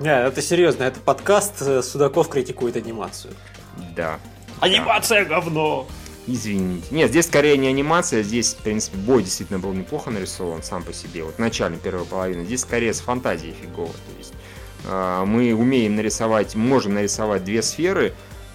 [0.00, 3.34] Не, это серьезно, это подкаст э, Судаков критикует анимацию.
[3.94, 4.18] Да.
[4.60, 5.36] Анимация да.
[5.36, 5.86] говно!
[6.26, 6.86] Извините.
[6.90, 10.94] Нет, здесь скорее не анимация, здесь, в принципе, бой действительно был неплохо нарисован сам по
[10.94, 11.22] себе.
[11.24, 12.44] Вот начальная первая половина.
[12.44, 13.92] Здесь скорее с фантазией фигово.
[13.92, 14.32] То есть
[14.86, 18.14] э, мы умеем нарисовать, можем нарисовать две сферы,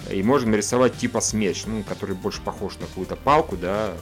[0.10, 3.94] и можем нарисовать типа смерч, ну, который больше похож на какую-то палку, да,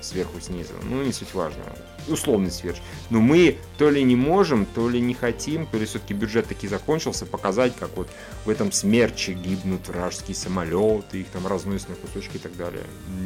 [0.00, 0.72] сверху снизу.
[0.82, 1.62] Ну, не суть важно.
[2.08, 2.78] Условный сверч.
[3.10, 6.66] Но мы то ли не можем, то ли не хотим, то ли все-таки бюджет таки
[6.66, 8.08] закончился, показать, как вот
[8.44, 12.82] в этом смерче гибнут вражеские самолеты, их там разносят на кусочки и так далее.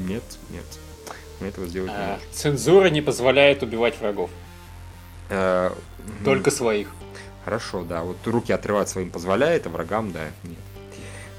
[0.07, 0.65] Нет, нет.
[1.41, 2.29] Мы этого сделать не А, можем.
[2.33, 4.31] Цензура не позволяет убивать врагов.
[5.29, 5.71] Э,
[6.25, 6.89] Только своих.
[7.45, 8.03] Хорошо, да.
[8.03, 10.59] Вот руки отрывать своим позволяет, а врагам, да, нет.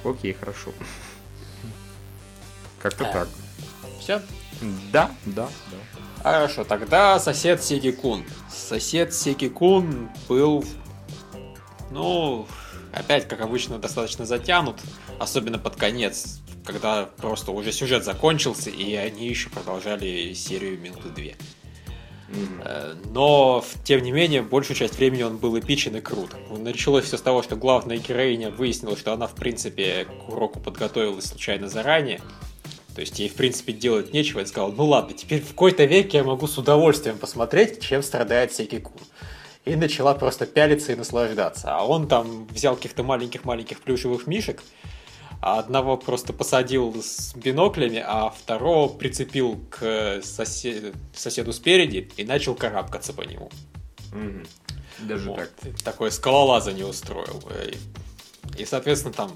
[0.03, 0.71] Окей, хорошо.
[2.81, 3.13] Как-то А.
[3.13, 3.27] так.
[3.99, 4.21] Все?
[4.91, 5.96] Да, да, да.
[6.31, 8.25] Хорошо, тогда сосед Сегикун.
[8.49, 10.65] Сосед Сегикун был,
[11.89, 12.45] ну,
[12.91, 14.75] опять, как обычно, достаточно затянут,
[15.19, 21.37] особенно под конец, когда просто уже сюжет закончился, и они еще продолжали серию минуты две.
[22.65, 26.35] Э, Но, тем не менее, большую часть времени он был эпичен и крут.
[26.49, 31.23] Началось все с того, что главная героиня выяснила, что она, в принципе, к уроку подготовилась
[31.25, 32.19] случайно заранее.
[32.97, 34.39] То есть ей, в принципе, делать нечего.
[34.39, 38.53] И сказала, ну ладно, теперь в какой-то веке я могу с удовольствием посмотреть, чем страдает
[38.53, 38.99] Секикун.
[39.65, 41.75] И начала просто пялиться и наслаждаться.
[41.77, 44.63] А он там взял каких-то маленьких-маленьких плюшевых мишек,
[45.43, 49.83] а одного просто посадил с биноклями, а второго прицепил к
[50.23, 53.51] сосе- соседу спереди и начал карабкаться по нему.
[54.11, 54.47] Мгм.
[55.01, 55.51] Даже Вот.
[55.61, 55.75] так.
[55.83, 57.43] Такое скалолазание устроил.
[58.57, 59.35] И, соответственно, там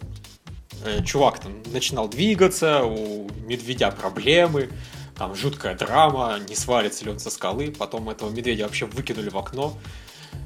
[1.06, 4.70] чувак там начинал двигаться, у медведя проблемы,
[5.18, 7.72] там жуткая драма, не свалится ли он со скалы.
[7.78, 9.78] Потом этого медведя вообще выкинули в окно.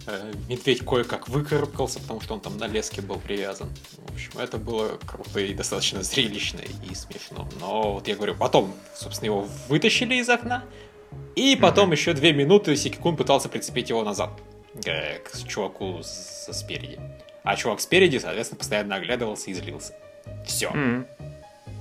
[0.08, 3.70] Э, Медведь кое-как выкарабкался, потому что он там на леске был привязан.
[4.08, 6.60] В общем, это было круто и достаточно зрелищно
[6.90, 7.48] и смешно.
[7.60, 10.64] Но вот я говорю, потом, собственно, его вытащили из окна,
[11.36, 14.32] и потом еще две минуты Сикикун пытался прицепить его назад
[14.86, 17.00] э, к чуваку с- спереди.
[17.44, 19.94] А чувак спереди, соответственно, постоянно оглядывался и злился.
[20.46, 20.70] Все.
[20.70, 21.06] Мгм.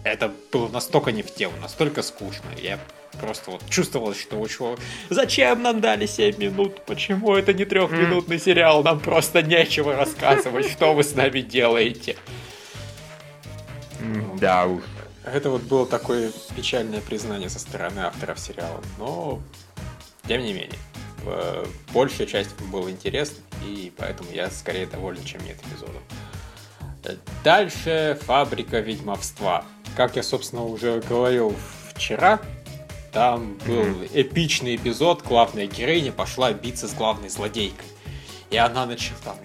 [0.04, 2.46] Это было настолько не в тему, настолько скучно.
[2.60, 2.78] Я
[3.20, 4.82] просто вот чувствовал, что у чувака...
[5.08, 6.84] Зачем нам дали 7 минут?
[6.84, 8.82] Почему это не трехминутный сериал?
[8.82, 12.16] Нам просто нечего рассказывать, что вы с нами делаете.
[14.40, 14.82] Да уж.
[15.24, 18.82] Это вот было такое печальное признание со стороны авторов сериала.
[18.98, 19.40] Но,
[20.28, 20.78] тем не менее,
[21.94, 26.02] большая часть была интересна, и поэтому я скорее доволен, чем нет эпизодов.
[27.42, 29.64] Дальше «Фабрика ведьмовства».
[29.96, 31.54] Как я, собственно, уже говорил
[31.94, 32.40] вчера,
[33.12, 37.86] там был эпичный эпизод, главная героиня пошла биться с главной злодейкой.
[38.50, 39.36] И она начала там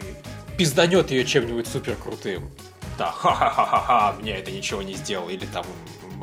[0.58, 2.50] пизданет ее чем-нибудь супер крутым.
[2.98, 5.30] Да, ха-ха-ха-ха, мне это ничего не сделало.
[5.30, 5.66] Или там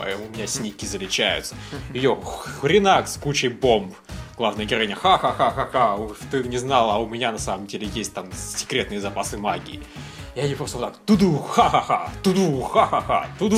[0.01, 1.55] э, у меня сники залечаются.
[1.95, 2.19] Ее
[2.61, 3.95] хренак с кучей бомб.
[4.37, 5.99] Главная героиня, ха-ха-ха-ха-ха,
[6.31, 9.83] ты не знала, а у меня на самом деле есть там секретные запасы магии.
[10.37, 13.57] И они просто вот так, туду, ха-ха-ха, туду, ха-ха-ха, туду.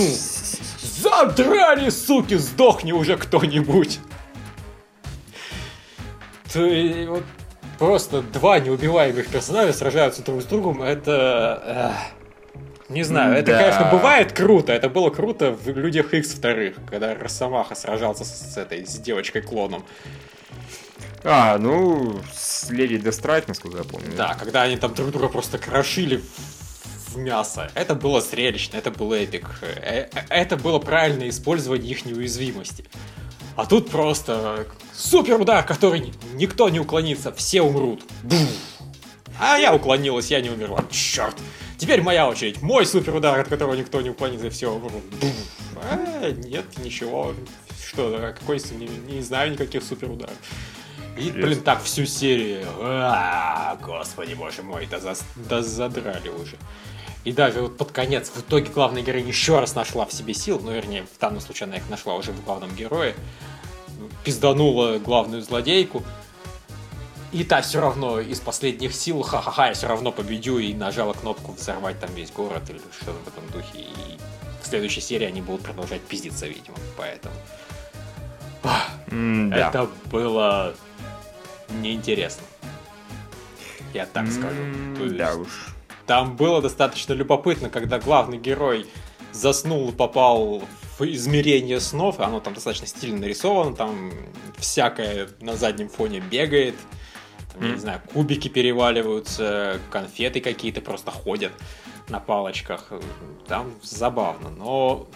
[0.81, 3.99] Задрали, суки, сдохни уже кто-нибудь.
[6.53, 7.25] Ты вот
[7.81, 11.63] просто два неубиваемых персонажа сражаются друг с другом, это...
[11.67, 13.59] эх, не знаю, это, Да.
[13.59, 14.73] конечно, бывает круто.
[14.73, 19.85] Это было круто в Людях X вторых, когда Росомаха сражался с, с этой, с девочкой-клоном.
[21.25, 24.13] А, ну, с Леди Дестрайт, насколько я помню.
[24.17, 26.23] Да, когда они там друг друга просто крошили
[27.13, 27.71] в, мясо.
[27.75, 29.49] Это было зрелищно, это был эпик.
[29.63, 32.85] Э, э, Это было правильное использование их неуязвимости.
[33.57, 38.03] А тут просто супер удар, который ни- никто не уклонится, все умрут.
[39.41, 40.85] А я уклонилась, я не умерла.
[40.91, 41.37] Черт.
[41.77, 42.61] Теперь моя очередь.
[42.63, 45.03] Мой супер удар, от которого никто не уклонится, все умрут.
[45.77, 47.35] А, нет, ничего.
[47.87, 50.35] Что, какой, не, не знаю никаких супер ударов.
[51.17, 52.67] И, блин, так всю серию.
[52.81, 56.57] А, Господи, боже мой, да, зас- да задрали уже.
[57.25, 60.61] И даже вот под конец, в итоге главная героиня еще раз нашла в себе сил,
[60.63, 63.15] ну, вернее, в данном случае она их нашла уже в главном герое,
[64.25, 66.05] пизданула главную злодейку,
[67.33, 71.53] и та все равно из последних сил, ха-ха-ха, я все равно победю, и нажала кнопку
[71.53, 73.81] взорвать там весь город или что-то в этом духе.
[73.81, 74.19] И
[74.63, 77.35] в следующей серии они будут продолжать пиздиться, видимо, поэтому...
[79.11, 79.69] Да.
[79.69, 80.75] Это было
[81.81, 82.45] неинтересно.
[83.95, 84.63] Я так скажу.
[84.97, 85.78] То есть Да уж.
[86.09, 88.87] Там было достаточно любопытно, когда главный герой
[89.31, 90.63] заснул и попал
[90.99, 92.19] в измерение снов.
[92.19, 94.11] Оно там достаточно стильно нарисовано, там
[94.57, 96.77] всякое на заднем фоне бегает.
[97.53, 101.53] Там, я не знаю, кубики переваливаются, конфеты какие-то просто ходят
[102.09, 102.91] на палочках.
[103.47, 105.07] Там забавно, но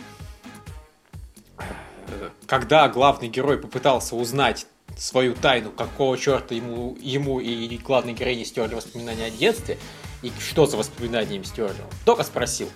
[1.56, 4.66] э, когда главный герой попытался узнать
[4.98, 9.78] свою тайну, какого черта ему, ему и главной героине стерли воспоминания о детстве,
[10.22, 12.68] и что за воспоминания им стерли, только спросил.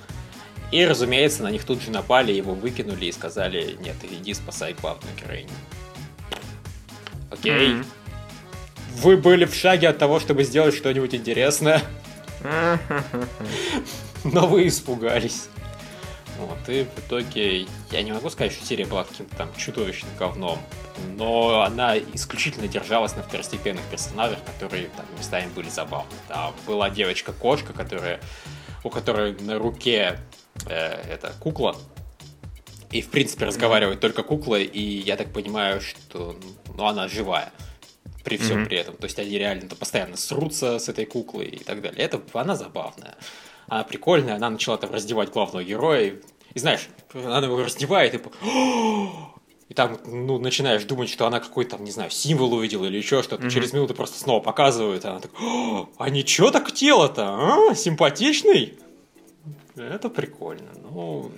[0.73, 5.15] И, разумеется, на них тут же напали, его выкинули и сказали, нет, иди спасай главную
[5.17, 5.51] героиню.
[7.31, 7.53] Окей.
[7.53, 7.87] Mm-hmm.
[9.03, 11.83] Вы были в шаге от того, чтобы сделать что-нибудь интересное.
[14.25, 15.49] Но вы испугались.
[16.39, 20.59] Вот, и в итоге, я не могу сказать, что серия была каким-то там чудовищным говном,
[21.17, 26.13] но она исключительно держалась на второстепенных персонажах, которые там местами были забавны.
[26.29, 28.21] Там была девочка-кошка, которая,
[28.85, 30.19] у которой на руке
[30.69, 31.77] э, это кукла,
[32.91, 36.37] и в принципе разговаривает только кукла, и я так понимаю, что
[36.75, 37.53] ну, она живая
[38.25, 38.67] при всем mm-hmm.
[38.67, 38.97] при этом.
[38.97, 42.05] То есть они реально постоянно срутся с этой куклой и так далее.
[42.05, 43.15] Это она забавная.
[43.69, 46.03] Она прикольная, она начала там раздевать главного героя.
[46.03, 46.15] И,
[46.55, 48.21] и знаешь, она его раздевает и
[49.69, 53.23] и там, ну, начинаешь думать, что она какой-то, там, не знаю, символ увидела или еще
[53.23, 53.45] что-то.
[53.45, 53.51] Mm-hmm.
[53.51, 55.33] Через минуту просто снова показывают, и она так,
[55.99, 57.75] а ничего так тело-то, а?
[57.75, 58.79] Симпатичный?
[59.75, 60.71] Это прикольно.
[60.83, 61.33] Ну,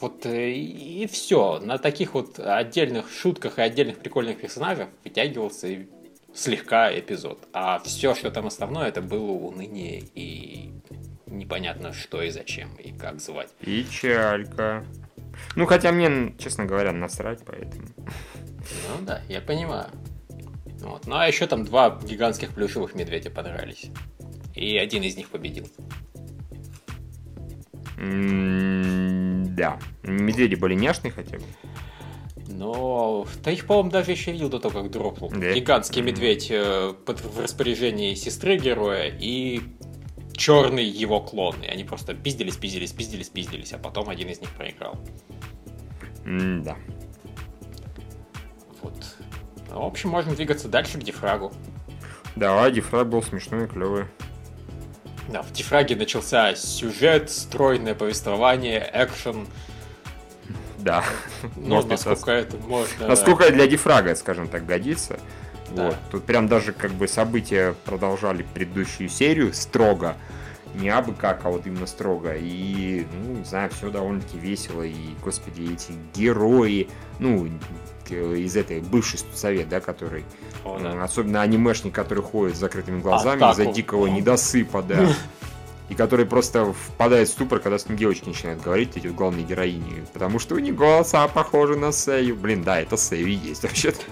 [0.00, 1.60] вот э, и, и все.
[1.60, 5.86] На таких вот отдельных шутках и отдельных прикольных персонажах вытягивался
[6.34, 7.38] слегка эпизод.
[7.52, 10.70] А все, что там основное, это было уныние и
[11.26, 13.50] непонятно что и зачем, и как звать.
[13.60, 14.84] Печалька.
[15.54, 17.86] Ну, хотя мне, честно говоря, насрать, поэтому.
[17.98, 19.90] Ну да, я понимаю.
[20.80, 21.06] Вот.
[21.06, 23.90] Ну а еще там два гигантских плюшевых медведя понравились.
[24.54, 25.66] И один из них победил.
[27.98, 29.78] да.
[30.02, 31.44] Медведи были няшные хотя бы.
[32.48, 35.30] Но да их, по-моему, даже еще видел до того, как дропнул.
[35.30, 35.52] Да?
[35.52, 39.60] Гигантский медведь э, под, в распоряжении сестры героя и
[40.36, 41.56] черный его клон.
[41.62, 44.98] И они просто пиздились, пиздились, пиздились, пиздились, а потом один из них проиграл.
[46.24, 46.76] Да.
[48.82, 49.16] Вот.
[49.70, 51.52] Ну, в общем, можно двигаться дальше к дифрагу.
[52.34, 54.04] Да, дифраг был смешной и клевый.
[55.28, 59.46] Да, в дифраге начался сюжет, стройное повествование, экшен.
[60.78, 61.04] Да.
[61.56, 63.08] Ну, насколько это можно...
[63.08, 65.18] Насколько для дифрага, скажем так, годится.
[65.70, 65.86] Да.
[65.86, 65.96] Вот.
[66.10, 70.16] Тут прям даже как бы события продолжали предыдущую серию строго.
[70.74, 72.34] Не абы как, а вот именно строго.
[72.34, 74.82] И, ну, не знаю, все довольно-таки весело.
[74.82, 76.88] И, господи, эти герои,
[77.18, 77.48] ну,
[78.10, 80.24] из этой бывшей студсовет, да, который,
[80.64, 81.02] О, да.
[81.02, 85.08] особенно анимешник, который ходит с закрытыми глазами из-за дикого недосыпа, да.
[85.88, 90.04] и который просто впадает в ступор, когда с ним девочки начинают говорить, эти главные героини,
[90.12, 92.36] потому что у них голоса похожи на Сэю.
[92.36, 94.02] Блин, да, это Сэю есть вообще-то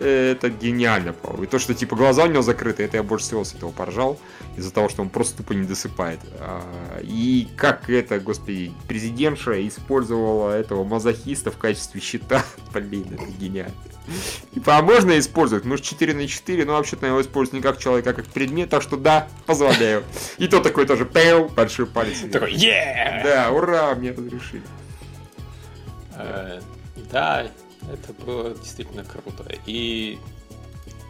[0.00, 3.44] это гениально, по И то, что типа глаза у него закрыты, это я больше всего
[3.44, 4.18] с этого поржал,
[4.56, 6.20] из-за того, что он просто тупо не досыпает.
[6.38, 6.62] А,
[7.02, 12.44] и как это, господи, президентша использовала этого мазохиста в качестве щита.
[12.72, 13.74] Блин, это гениально.
[14.54, 15.64] Типа, а можно использовать?
[15.64, 18.82] Может 4 на 4, но вообще-то его использовать не как человек, а как предмет, так
[18.82, 20.02] что да, позволяю.
[20.38, 22.18] И то такой тоже, пэу, большой палец.
[22.32, 23.22] Такой, yeah!
[23.22, 24.62] Да, ура, мне разрешили.
[26.16, 26.60] Э,
[27.12, 27.46] да,
[27.88, 29.44] это было действительно круто.
[29.66, 30.18] И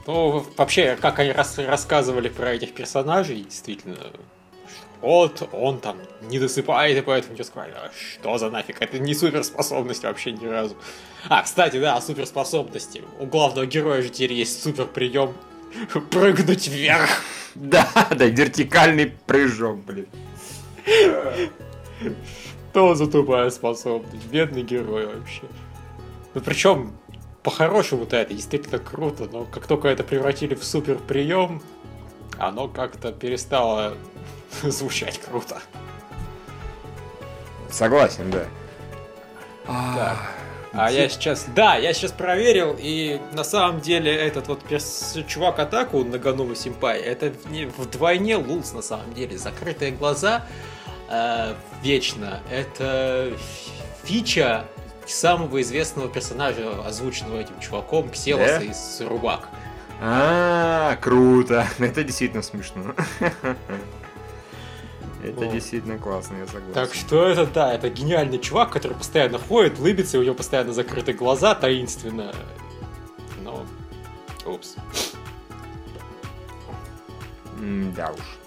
[0.06, 3.96] ну, вообще, как они рас рассказывали про этих персонажей, действительно,
[5.00, 9.14] вот он там не досыпает, и поэтому тебе сказали, а что за нафиг, это не
[9.14, 10.76] суперспособность вообще ни разу.
[11.28, 13.02] А, кстати, да, суперспособности.
[13.18, 15.34] У главного героя же теперь есть супер прием
[16.10, 17.10] прыгнуть вверх.
[17.56, 20.06] Да, да, вертикальный прыжок, блин.
[22.70, 24.24] Что за тупая способность?
[24.26, 25.42] Бедный герой вообще.
[26.34, 26.92] Ну причем,
[27.42, 31.62] по-хорошему-то это действительно круто, но как только это превратили в супер прием,
[32.38, 33.94] оно как-то перестало
[34.62, 35.60] звучать круто.
[37.70, 38.46] Согласен, да.
[39.66, 40.18] Так.
[40.72, 45.18] А я сейчас, да, я сейчас проверил, и на самом деле этот вот перс...
[45.26, 47.32] чувак атаку Наганума Симпай, это
[47.76, 49.36] вдвойне лулс на самом деле.
[49.36, 50.46] Закрытые глаза
[51.08, 52.40] э, вечно.
[52.50, 53.32] Это
[54.04, 54.64] фича
[55.06, 59.48] самого известного персонажа, озвученного этим чуваком, Кселоса из Рубак.
[60.00, 61.66] А, круто.
[61.78, 62.94] Это действительно смешно.
[65.22, 66.72] Это действительно классно, я согласен.
[66.72, 71.12] Так что это, да, это гениальный чувак, который постоянно ходит, лыбится, у него постоянно закрыты
[71.12, 72.32] глаза, таинственно.
[73.42, 73.66] Но...
[74.46, 74.76] Упс.
[77.94, 78.40] Да уж.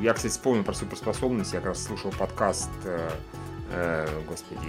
[0.00, 1.52] Я, кстати, вспомнил про суперспособность.
[1.52, 3.10] Я как раз слушал подкаст э,
[3.70, 4.60] э, господи,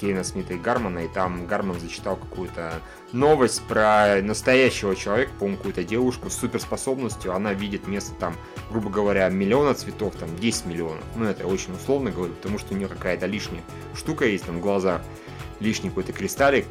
[0.00, 2.80] Кейна Смита и Гармана, и там Гарман зачитал какую-то
[3.12, 8.34] новость про настоящего человека, по-моему, какую-то девушку с суперспособностью, она видит место там,
[8.70, 11.04] грубо говоря, миллиона цветов, там 10 миллионов.
[11.16, 13.62] Ну, это очень условно говорю, потому что у нее какая-то лишняя
[13.94, 15.02] штука есть там в глазах,
[15.60, 16.66] лишний какой-то кристаллик.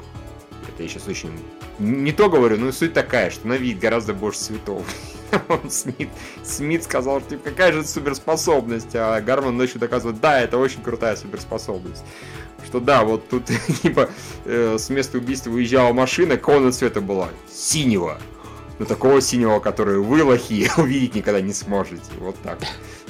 [0.68, 1.32] Это я сейчас очень...
[1.78, 4.84] Не то говорю, но суть такая, что она видит гораздо больше цветов.
[5.69, 6.09] Смит,
[6.43, 11.15] Смит сказал, что типа, какая же суперспособность, а Гарман ночью доказывает, да, это очень крутая
[11.15, 12.03] суперспособность.
[12.65, 13.45] Что да, вот тут
[13.82, 14.09] типа
[14.45, 17.29] э, с места убийства выезжала машина, какого цвета была?
[17.51, 18.19] Синего.
[18.79, 22.01] Но такого синего, который вы, лохи, увидеть никогда не сможете.
[22.19, 22.59] Вот так.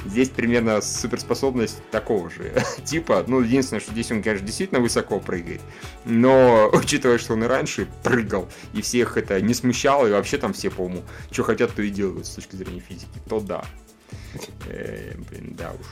[0.06, 2.54] Здесь примерно суперспособность такого же
[2.86, 3.24] типа.
[3.28, 5.62] Ну, единственное, что здесь он, конечно, действительно высоко прыгает.
[6.06, 10.54] Но, учитывая, что он и раньше прыгал, и всех это не смущало, и вообще там
[10.54, 13.64] все, по-моему, что хотят, то и делают с точки зрения физики, то да.
[14.68, 15.88] Э, блин, да уж.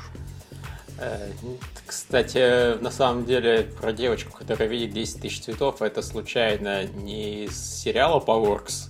[1.00, 1.32] Э,
[1.86, 7.58] кстати, на самом деле, про девочку, которая видит 10 тысяч цветов, это случайно не из
[7.58, 8.89] сериала Powerworks,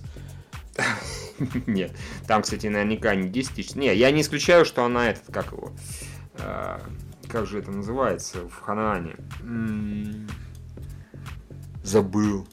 [1.66, 1.92] Нет.
[2.26, 3.74] Там, кстати, наверняка не 10 тысяч.
[3.74, 5.72] Не, я не исключаю, что она этот, как его,
[6.34, 6.80] а,
[7.28, 9.16] как же это называется в Ханаане?
[11.82, 12.46] Забыл.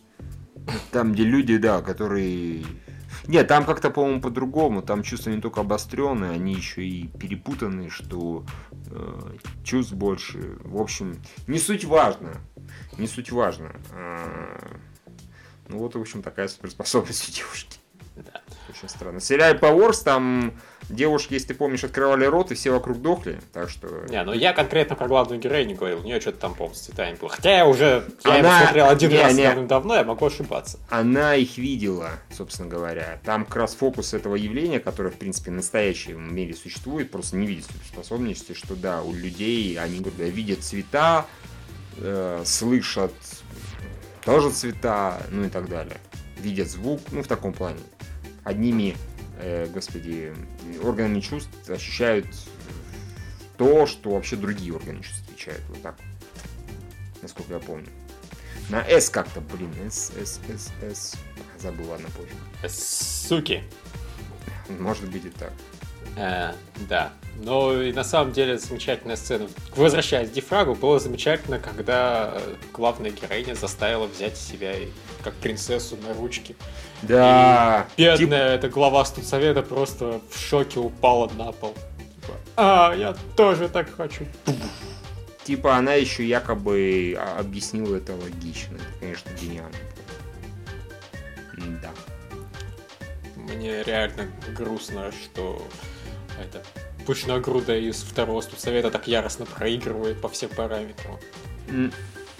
[0.92, 2.66] Там, где люди, да, которые...
[3.28, 4.82] Нет, там как-то, по-моему, по-другому.
[4.82, 8.46] Там чувства не только обостренные, они еще и перепутанные, что
[8.90, 10.58] э, чувств больше.
[10.64, 11.18] В общем,
[11.48, 12.36] не суть важно.
[12.98, 13.76] Не суть важно.
[13.92, 14.78] А,
[15.68, 17.77] ну вот, в общем, такая суперспособность у девушки.
[18.70, 19.20] Очень странно.
[19.20, 20.54] В сериале Powers там
[20.90, 23.88] девушки, если ты помнишь, открывали рот, и все вокруг дохли, так что...
[24.10, 27.16] Не, ну я конкретно про главную героиню говорил, у нее что-то там, по-моему, с цветами
[27.16, 27.30] было.
[27.30, 29.66] Хотя я уже, я его смотрел один не, раз не...
[29.68, 30.80] давно, я могу ошибаться.
[30.90, 33.20] Она их видела, собственно говоря.
[33.24, 37.48] Там как раз фокус этого явления, которое, в принципе, в настоящем мире существует, просто не
[37.48, 41.26] видит способности, что да, у людей, они, говорят, видят цвета,
[41.98, 43.14] э, слышат
[44.24, 45.98] тоже цвета, ну и так далее.
[46.38, 47.80] Видят звук, ну в таком плане
[48.48, 48.96] одними,
[49.40, 50.34] э, господи,
[50.82, 52.28] органами чувств ощущают
[53.58, 55.64] то, что вообще другие органы чувств отвечают.
[55.70, 55.96] Вот так.
[57.22, 57.88] Насколько я помню.
[58.70, 61.16] На S как-то, блин, S, S, S, S.
[61.60, 62.34] Забыл, ладно, позже.
[62.70, 63.64] Суки.
[64.70, 65.54] Может быть и так.
[66.18, 66.54] Э,
[66.90, 67.12] да.
[67.40, 69.48] Но и на самом деле замечательная сцена.
[69.76, 74.74] Возвращаясь к Дифрагу, было замечательно, когда э, главная героиня заставила взять себя
[75.24, 76.56] как принцессу на ручки.
[77.04, 77.86] Да.
[77.96, 78.66] И бедная Тип...
[78.66, 81.76] эта глава студсовета просто в шоке упала на пол.
[82.16, 84.26] Типа, а, я тоже так хочу.
[85.44, 88.76] Типа она еще якобы а, объяснила это логично.
[88.76, 89.78] Это, конечно, гениально.
[91.82, 91.92] Да.
[93.36, 95.62] Мне реально грустно, что
[96.40, 96.64] это
[97.06, 101.18] пышногрудая из второго студсовета так яростно проигрывает по всем параметрам.
[101.68, 101.94] Mm.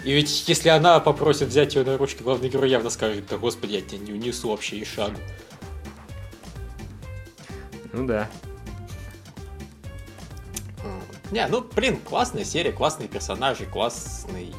[0.04, 3.72] И ведь если она попросит взять ее на ручки, главный герой явно скажет, да господи,
[3.72, 5.18] я тебя не унесу вообще и шагу.
[7.92, 8.28] Ну да.
[11.30, 14.54] Не, ну блин, классная серия, классные персонажи, классный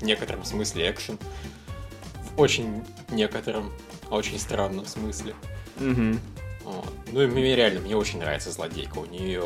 [0.00, 1.18] в некотором смысле экшен.
[2.24, 3.72] В очень некотором,
[4.10, 5.34] очень странном смысле.
[5.78, 6.18] Угу.
[7.12, 8.98] Ну и мне реально, мне очень нравится злодейка.
[8.98, 9.44] У нее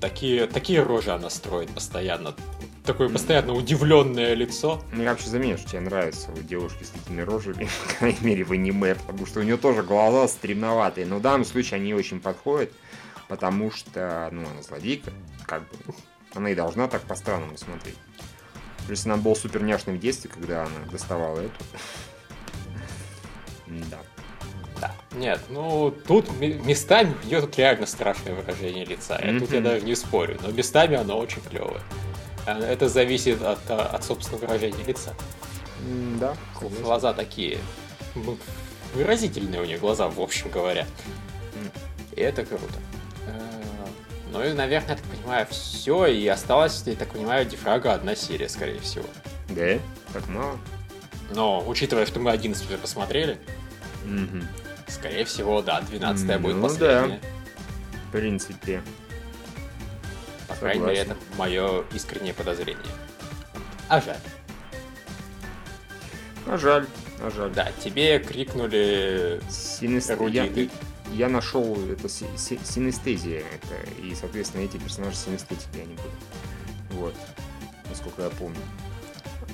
[0.00, 2.34] такие, такие рожи она строит постоянно.
[2.84, 4.82] Такое постоянно удивленное лицо.
[4.92, 8.44] Ну, я вообще заметил, что тебе нравятся вот девушки с такими рожами, по крайней мере,
[8.44, 11.06] в аниме, потому что у нее тоже глаза стремноватые.
[11.06, 12.72] Но в данном случае они очень подходят,
[13.28, 15.12] потому что, ну, она злодейка,
[15.46, 15.94] как бы.
[16.34, 17.96] Она и должна так по-странному смотреть.
[18.86, 21.54] Плюс она была супер няшной в детстве, когда она доставала эту.
[23.66, 23.98] Да.
[24.84, 25.18] Да.
[25.18, 29.16] Нет, ну тут местами у нее тут реально страшное выражение лица.
[29.16, 29.38] Mm-hmm.
[29.38, 31.80] Тут я даже не спорю, но местами оно очень клевое.
[32.46, 35.14] А, это зависит от, а, от собственного выражения лица.
[35.86, 36.36] Mm, да.
[36.82, 37.58] Глаза такие
[38.94, 40.86] выразительные у нее глаза, в общем говоря.
[42.12, 42.64] И это круто.
[43.26, 43.86] Э,
[44.32, 46.06] ну и, наверное, я так понимаю, все.
[46.06, 49.06] И осталось, я так понимаю, Дифрага одна серия, скорее всего.
[49.48, 49.78] Да?
[50.12, 50.58] Так мало?
[51.32, 53.38] Но, учитывая, что мы 11 уже посмотрели,
[54.04, 54.44] угу.
[54.86, 57.20] Скорее всего, да, 12 ну, будет последняя.
[57.20, 57.98] Да.
[58.08, 58.82] В принципе.
[60.48, 62.82] По крайней мере, это мое искреннее подозрение.
[63.88, 64.16] А жаль.
[66.46, 66.86] А жаль,
[67.22, 67.50] а жаль.
[67.52, 70.10] Да, тебе крикнули Синест...
[70.28, 70.48] я,
[71.12, 76.12] я нашел это синестезия, это, и, соответственно, эти персонажи синестетики они будут.
[76.90, 77.14] Вот,
[77.88, 78.60] насколько я помню.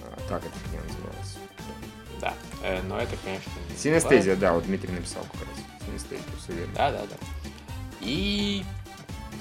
[0.04, 0.99] А, так это не называлось.
[2.20, 3.50] Да, э, но это, конечно...
[3.76, 5.86] Синестезия, да, вот Дмитрий написал как раз.
[5.86, 6.74] Синестезия, все верно.
[6.74, 7.16] Да, да, да.
[8.00, 8.64] И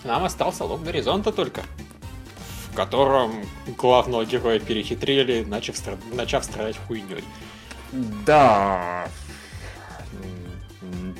[0.04, 1.64] нам остался лог горизонта только.
[2.72, 3.44] в котором
[3.78, 5.76] главного героя перехитрили, начав,
[6.14, 7.24] начав страдать хуйней.
[8.26, 9.08] Да.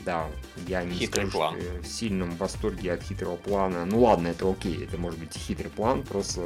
[0.06, 0.28] Да,
[0.68, 1.56] я не Хитрый скажу, план.
[1.82, 3.86] в сильном восторге от хитрого плана.
[3.86, 6.42] Ну ладно, это окей, это может быть хитрый план, просто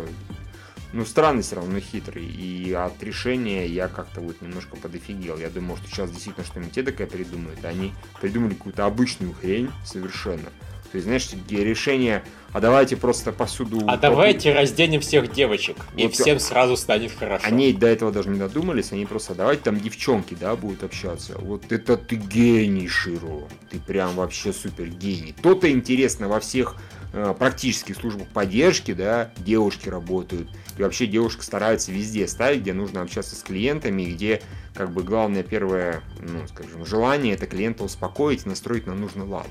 [0.93, 2.25] ну, странный все равно, но хитрый.
[2.25, 5.37] И от решения я как-то вот немножко подофигел.
[5.37, 7.65] Я думал, что сейчас действительно что-нибудь эдакое придумают.
[7.65, 10.49] а Они придумали какую-то обычную хрень совершенно.
[10.91, 13.81] То есть, знаешь, такие решения, а давайте просто посуду...
[13.87, 17.43] А давайте разденем всех девочек, и Вот всем сразу станет хорошо.
[17.47, 21.39] Они до этого даже не додумались, они просто, давайте там девчонки, да, будут общаться.
[21.39, 23.47] Вот это ты гений, Широ.
[23.71, 25.33] Ты прям вообще супер гений.
[25.41, 26.75] То-то интересно во всех
[27.13, 30.49] э, практически службах поддержки, да, девушки работают.
[30.77, 34.41] И вообще девушка старается везде ставить, где нужно общаться с клиентами, где
[34.73, 39.47] как бы главное первое, ну, скажем, желание это клиента успокоить, настроить на нужный лад.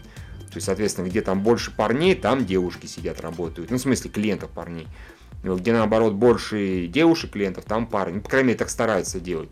[0.52, 3.70] То есть, соответственно, где там больше парней, там девушки сидят, работают.
[3.70, 4.86] Ну, в смысле, клиентов парней.
[5.42, 8.16] Где, наоборот, больше девушек клиентов, там парни.
[8.16, 9.48] Ну, по крайней мере, так стараются делать.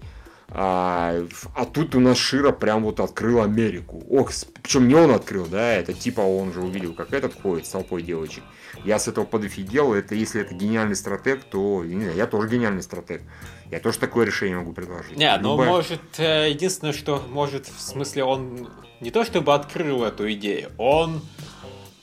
[0.53, 1.15] А,
[1.55, 4.03] а тут у нас Шира прям вот открыл Америку.
[4.11, 4.33] Ох,
[4.63, 8.03] причем не он открыл, да, это типа он же увидел, как этот ходит с толпой
[8.03, 8.43] девочек.
[8.85, 12.49] Я с этого подофигел, это если это гениальный стратег, то, я не знаю, я тоже
[12.49, 13.23] гениальный стратег.
[13.71, 15.17] Я тоже такое решение могу предложить.
[15.17, 18.69] Не, ну Любая- может, э, единственное, что может, в смысле, он
[19.01, 21.21] не то чтобы открыл эту идею, он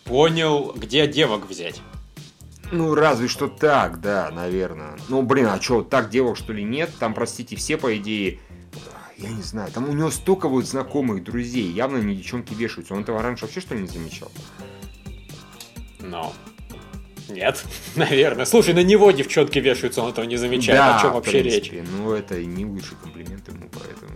[0.05, 1.81] понял, где девок взять.
[2.72, 4.97] Ну, разве что так, да, наверное.
[5.07, 6.89] Ну, блин, а что, так девок, что ли, нет?
[6.99, 8.39] Там, простите, все, по идее,
[9.18, 12.93] я не знаю, там у него столько вот знакомых, друзей, явно не девчонки вешаются.
[12.93, 14.32] Он этого раньше вообще, что ли, не замечал?
[15.99, 16.34] Но...
[17.30, 17.63] Нет,
[17.95, 18.45] наверное.
[18.45, 20.80] Слушай, на него девчонки вешаются, он этого не замечает.
[20.80, 21.70] О чем вообще речь?
[21.70, 24.06] принципе, Ну, это не лучший комплимент ему, поэтому...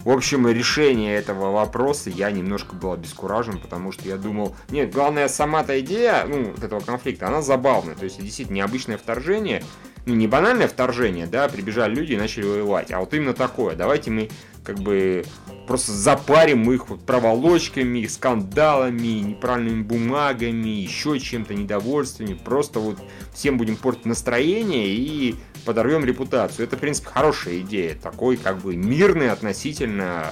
[0.00, 4.56] В общем, решение этого вопроса я немножко был обескуражен, потому что я думал...
[4.70, 7.94] Нет, главное, сама-то идея, ну, этого конфликта, она забавная.
[7.94, 9.62] То есть, действительно, необычное вторжение,
[10.06, 13.76] ну, не банальное вторжение, да, прибежали люди и начали воевать, а вот именно такое.
[13.76, 14.30] Давайте мы
[14.64, 15.24] как бы
[15.66, 22.34] просто запарим их вот проволочками, скандалами, неправильными бумагами, еще чем-то, недовольствами.
[22.34, 22.98] Просто вот
[23.32, 26.66] всем будем портить настроение и подорвем репутацию.
[26.66, 27.94] Это, в принципе, хорошая идея.
[27.94, 30.26] Такой как бы мирный относительно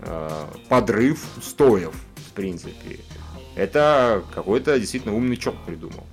[0.00, 3.00] э, подрыв стоев, в принципе.
[3.54, 6.06] Это какой-то действительно умный чок придумал.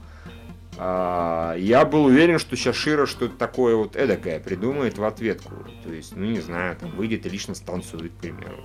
[0.82, 5.54] А, я был уверен, что сейчас Шира что-то такое вот эдакое придумает в ответку.
[5.84, 8.58] То есть, ну не знаю, там выйдет и лично станцует, к примеру.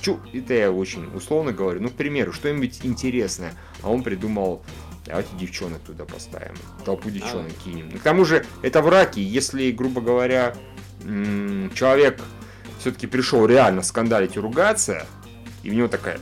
[0.00, 1.80] Чу, это я очень условно говорю.
[1.80, 3.54] Ну, к примеру, что-нибудь интересное.
[3.82, 4.64] А он придумал,
[5.12, 6.54] давайте девчонок туда поставим.
[6.86, 7.90] Толпу девчонок кинем.
[7.90, 9.20] И к тому же, это враки.
[9.20, 10.54] Если, грубо говоря,
[11.74, 12.18] человек
[12.78, 15.06] все-таки пришел реально скандалить и ругаться,
[15.62, 16.18] и у него такая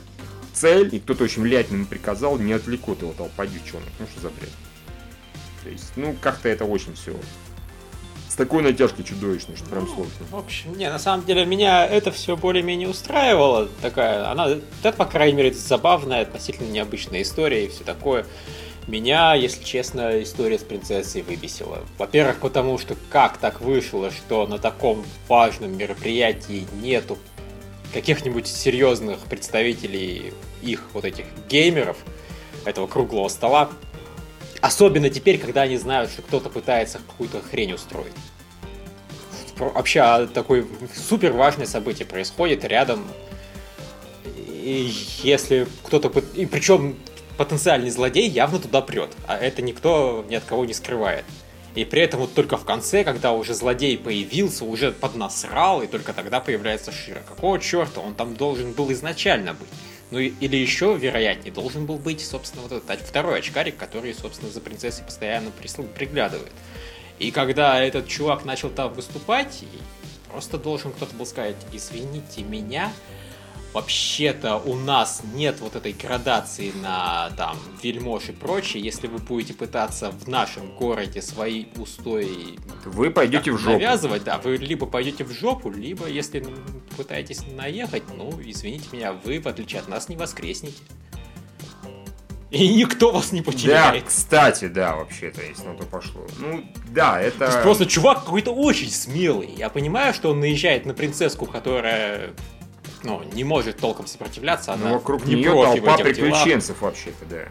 [0.51, 3.87] цель, и кто-то очень влиятельно ему приказал, не отвлекут его толпа девчонок.
[3.97, 4.49] Ну, что за бред?
[5.63, 7.15] То есть, ну, как-то это очень все
[8.27, 10.13] с такой натяжкой чудовищной, что прям сложно.
[10.29, 13.67] В общем, не, на самом деле меня это все более-менее устраивало.
[13.81, 18.25] Такая, она, это, по крайней мере, забавная, относительно необычная история и все такое.
[18.87, 21.79] Меня, если честно, история с принцессой выбесила.
[21.97, 27.17] Во-первых, потому что как так вышло, что на таком важном мероприятии нету
[27.93, 31.97] каких-нибудь серьезных представителей их вот этих геймеров,
[32.65, 33.69] этого круглого стола.
[34.61, 38.13] Особенно теперь, когда они знают, что кто-то пытается какую-то хрень устроить.
[39.57, 40.65] Вообще, а, такое
[40.95, 43.07] супер важное событие происходит рядом.
[44.47, 44.91] И
[45.23, 46.11] если кто-то...
[46.35, 46.95] И причем
[47.43, 49.09] потенциальный злодей явно туда прет.
[49.25, 51.25] А это никто ни от кого не скрывает.
[51.73, 56.13] И при этом вот только в конце, когда уже злодей появился, уже поднасрал, и только
[56.13, 57.23] тогда появляется Шира.
[57.27, 57.99] Какого черта?
[58.01, 59.69] Он там должен был изначально быть.
[60.11, 64.61] Ну или еще, вероятнее, должен был быть, собственно, вот этот второй очкарик, который, собственно, за
[64.61, 66.51] принцессой постоянно приглядывает.
[67.17, 69.63] И когда этот чувак начал там выступать,
[70.29, 72.91] просто должен кто-то был сказать, извините меня,
[73.73, 78.83] вообще-то у нас нет вот этой градации на там вельмож и прочее.
[78.83, 83.73] Если вы будете пытаться в нашем городе свои устои Вы пойдете в жопу.
[83.73, 86.45] навязывать, да, вы либо пойдете в жопу, либо если
[86.97, 90.81] пытаетесь наехать, ну, извините меня, вы, в отличие от нас, не воскреснете.
[92.49, 94.03] И никто вас не Да, потеряет.
[94.03, 96.27] кстати, да, вообще-то, если на то пошло.
[96.37, 97.61] Ну, да, То есть это...
[97.61, 99.49] просто чувак какой-то очень смелый.
[99.55, 102.31] Я понимаю, что он наезжает на принцесску, которая
[103.03, 107.47] ну, не может толком сопротивляться, она Ну, вокруг не нее толпа приключенцев вообще-то, да.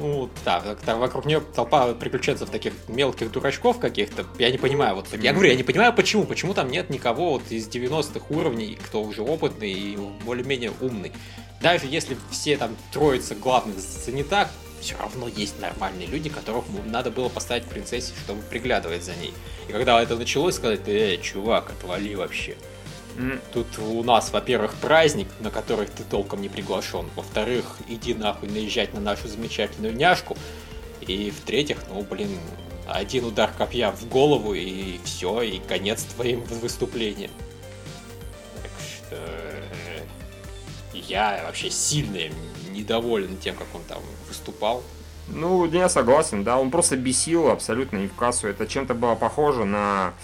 [0.00, 4.24] Ну, да, так вокруг нее толпа приключенцев таких мелких дурачков каких-то.
[4.38, 6.24] Я не понимаю, вот я говорю, я не понимаю, почему.
[6.24, 11.12] Почему там нет никого вот из 90-х уровней, кто уже опытный и более-менее умный.
[11.60, 14.48] Даже если все там троица главных занята,
[14.80, 19.34] все равно есть нормальные люди, которых надо было поставить принцессе, чтобы приглядывать за ней.
[19.68, 22.56] И когда это началось, сказать, э, чувак, отвали вообще.
[23.52, 27.06] Тут у нас, во-первых, праздник, на который ты толком не приглашен.
[27.16, 30.36] Во-вторых, иди нахуй наезжать на нашу замечательную няшку.
[31.00, 32.38] И в-третьих, ну, блин,
[32.86, 37.30] один удар копья в голову и все, и конец твоим выступлением.
[38.62, 40.02] Так что э,
[40.92, 42.32] я вообще сильно
[42.70, 44.82] недоволен тем, как он там выступал.
[45.28, 48.48] Ну, я согласен, да, он просто бесил абсолютно не в кассу.
[48.48, 50.14] Это чем-то было похоже на...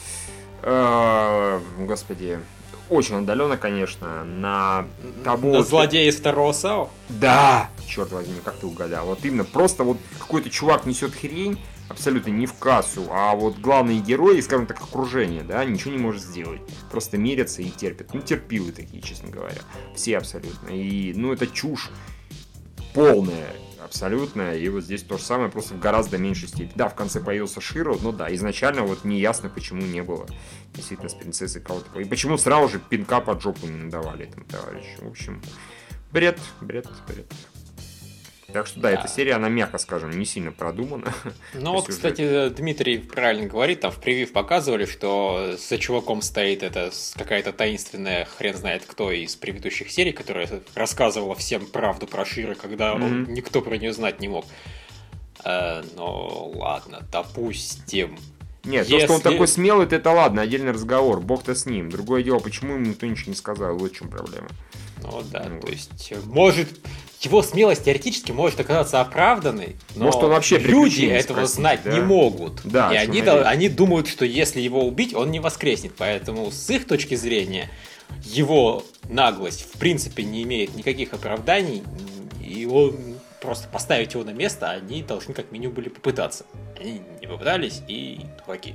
[0.63, 2.41] Э, господи,
[2.89, 4.87] очень отдаленно, конечно, на
[5.25, 5.53] того...
[5.53, 6.91] На злодея из второго САУ?
[7.09, 7.71] Да!
[7.87, 9.07] Черт возьми, как ты угадал.
[9.07, 11.59] Вот именно, просто вот какой-то чувак несет хрень,
[11.89, 16.23] абсолютно не в кассу, а вот главные герои, скажем так, окружение, да, ничего не может
[16.23, 16.61] сделать.
[16.91, 18.13] Просто мерятся и терпят.
[18.13, 19.61] Ну, терпилы такие, честно говоря.
[19.95, 20.69] Все абсолютно.
[20.69, 21.91] И, ну, это чушь
[22.95, 23.55] полная
[23.87, 24.55] абсолютно.
[24.55, 26.73] И вот здесь то же самое, просто в гораздо меньшей степени.
[26.75, 30.27] Да, в конце появился Широ, но да, изначально вот неясно, почему не было
[30.75, 31.99] действительно с принцессой кого-то.
[31.99, 35.03] И почему сразу же пинка под жопу не надавали этому товарищу.
[35.03, 35.41] В общем,
[36.13, 37.33] бред, бред, бред.
[38.57, 41.13] Так что да, да, эта серия, она, мягко скажем, не сильно продумана.
[41.53, 46.91] Ну вот, кстати, Дмитрий правильно говорит, там в превью показывали, что за чуваком стоит это
[47.17, 52.93] какая-то таинственная, хрен знает кто из предыдущих серий, которая рассказывала всем правду про Шира, когда
[52.93, 53.05] mm-hmm.
[53.05, 54.47] он, никто про нее знать не мог.
[55.45, 58.17] Э, ну ладно, допустим.
[58.65, 59.01] Нет, Если...
[59.01, 61.91] то, что он такой смелый, это ладно, отдельный разговор, бог-то с ним.
[61.91, 64.49] Другое дело, почему ему никто ничего не сказал, вот в чем проблема.
[65.11, 66.69] Ну да, ну, то есть, может,
[67.21, 71.93] его смелость теоретически может оказаться оправданной, но может, он вообще люди этого спросить, знать да?
[71.93, 72.61] не могут.
[72.65, 75.93] Да, и они, они думают, что если его убить, он не воскреснет.
[75.97, 77.71] Поэтому с их точки зрения
[78.23, 81.83] его наглость в принципе не имеет никаких оправданий,
[82.45, 86.47] и он просто поставить его на место, они должны как минимум были попытаться.
[86.79, 88.75] Они не попытались и дураки.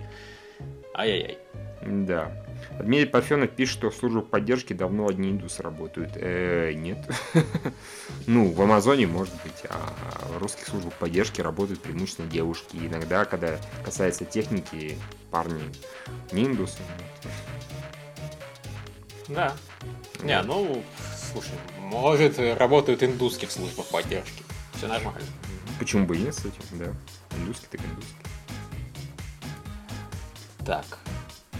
[0.95, 1.37] Ай-яй-яй.
[2.05, 2.31] Да.
[2.79, 6.11] Дмитрий Парфенов пишет, что в службах поддержки давно одни индусы работают.
[6.15, 6.97] Э, нет.
[8.27, 9.93] ну, в Амазоне может быть, а
[10.33, 12.77] в русских службах поддержки работают преимущественно девушки.
[12.77, 14.97] иногда, когда касается техники,
[15.29, 15.63] парни
[16.31, 16.79] не индусы.
[19.27, 19.53] Да.
[20.23, 20.83] Не, ну,
[21.31, 24.43] слушай, может, работают индусских службах поддержки.
[24.75, 25.21] Все нормально.
[25.79, 26.93] Почему бы и нет, кстати, да.
[27.37, 28.15] Индусский так индусский.
[30.65, 30.99] Так,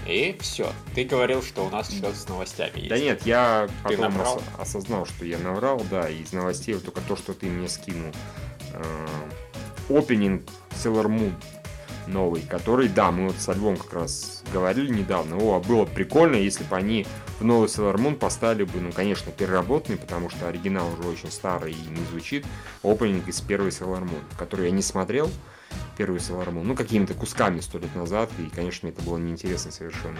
[0.08, 0.72] и все.
[0.95, 2.89] Ты говорил, что у нас что-то с новостями есть.
[2.89, 7.02] Да нет, я ты потом ос- осознал, что я наврал, да, из новостей вот только
[7.02, 8.12] то, что ты мне скинул.
[9.89, 11.34] Опенинг Sailor Moon
[12.08, 16.64] новый, который, да, мы вот со Львом как раз говорили недавно, о, было прикольно, если
[16.64, 17.06] бы они
[17.39, 21.74] в новый Sailor Moon поставили бы, ну, конечно, переработанный, потому что оригинал уже очень старый
[21.74, 22.45] и не звучит,
[22.84, 25.30] опенинг из первой Sailor Moon, который я не смотрел,
[25.98, 30.20] первый Sailor Moon, ну, какими-то кусками сто лет назад, и, конечно, это было неинтересно совершенно.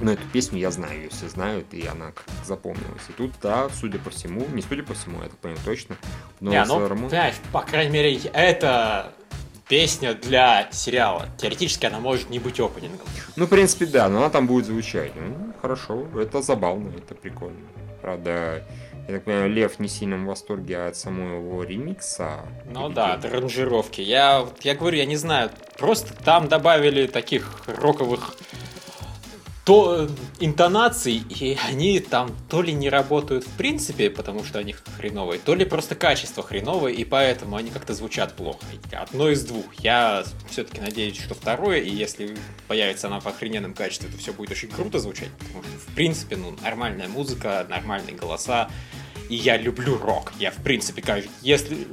[0.00, 3.02] Но эту песню я знаю, ее все знают, и она как запомнилась.
[3.08, 5.96] И тут, да, судя по всему, не судя по всему, я так понимаю точно,
[6.40, 7.08] но не, ну, Moon...
[7.08, 9.12] Понимаешь, по крайней мере, это
[9.68, 11.28] песня для сериала.
[11.36, 13.06] Теоретически она может не быть опенингом.
[13.36, 15.12] Ну, в принципе, да, но она там будет звучать.
[15.14, 17.58] Ну, хорошо, это забавно, это прикольно.
[18.00, 18.64] Правда,
[19.08, 22.40] я так понимаю, Лев не сильно в восторге от самого его ремикса.
[22.70, 24.02] Ну да, от аранжировки.
[24.02, 28.36] Я, я говорю, я не знаю, просто там добавили таких роковых
[29.68, 30.08] то
[30.40, 35.54] интонаций, и они там то ли не работают в принципе, потому что они хреновые, то
[35.54, 38.60] ли просто качество хреновое, и поэтому они как-то звучат плохо.
[38.92, 39.66] Одно из двух.
[39.80, 42.34] Я все-таки надеюсь, что второе, и если
[42.66, 46.36] появится она в охрененном качестве, то все будет очень круто звучать, потому что, в принципе,
[46.36, 48.70] ну, нормальная музыка, нормальные голоса,
[49.28, 50.32] и я люблю рок.
[50.38, 51.86] Я, в принципе, кажется, если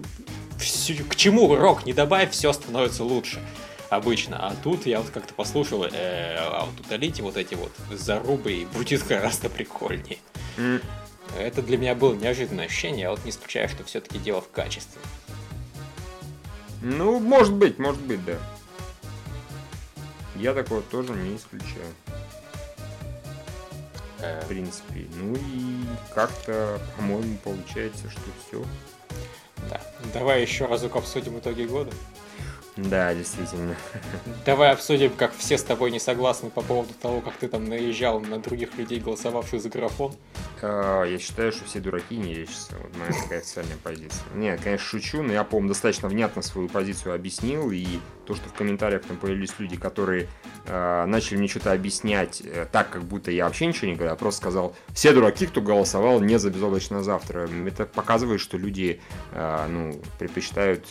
[1.10, 3.42] к чему рок не добавь, все становится лучше
[3.90, 4.48] обычно.
[4.48, 8.66] А тут я вот как-то послушал, э, а вот удалите вот эти вот зарубы, и
[8.66, 10.18] будет гораздо прикольнее.
[10.58, 10.84] Mm.
[11.38, 15.02] Это для меня было неожиданное ощущение, я вот не исключаю, что все-таки дело в качестве.
[16.82, 18.38] Ну, может быть, может быть, да.
[20.36, 21.94] Я такого тоже не исключаю.
[24.20, 24.42] Э.
[24.42, 25.08] В принципе.
[25.16, 28.66] Ну и как-то, по-моему, получается, что все.
[29.70, 29.82] Да.
[30.14, 31.92] Давай еще разок обсудим итоги года.
[32.78, 33.76] Да, действительно.
[34.46, 38.20] Давай обсудим, как все с тобой не согласны по поводу того, как ты там наезжал
[38.20, 40.14] на других людей, голосовавших за графон.
[40.62, 42.76] А, я считаю, что все дураки не лечатся.
[42.82, 44.24] Вот моя такая официальная позиция.
[44.34, 47.72] Нет, конечно, шучу, но я, по-моему, достаточно внятно свою позицию объяснил.
[47.72, 47.86] И
[48.26, 50.28] то, что в комментариях там появились люди, которые
[50.66, 54.18] э, начали мне что-то объяснять э, так, как будто я вообще ничего не говорю, я
[54.18, 57.48] просто сказал, все дураки, кто голосовал не за безоблачное завтра.
[57.68, 59.00] Это показывает, что люди
[59.32, 60.86] э, ну, предпочитают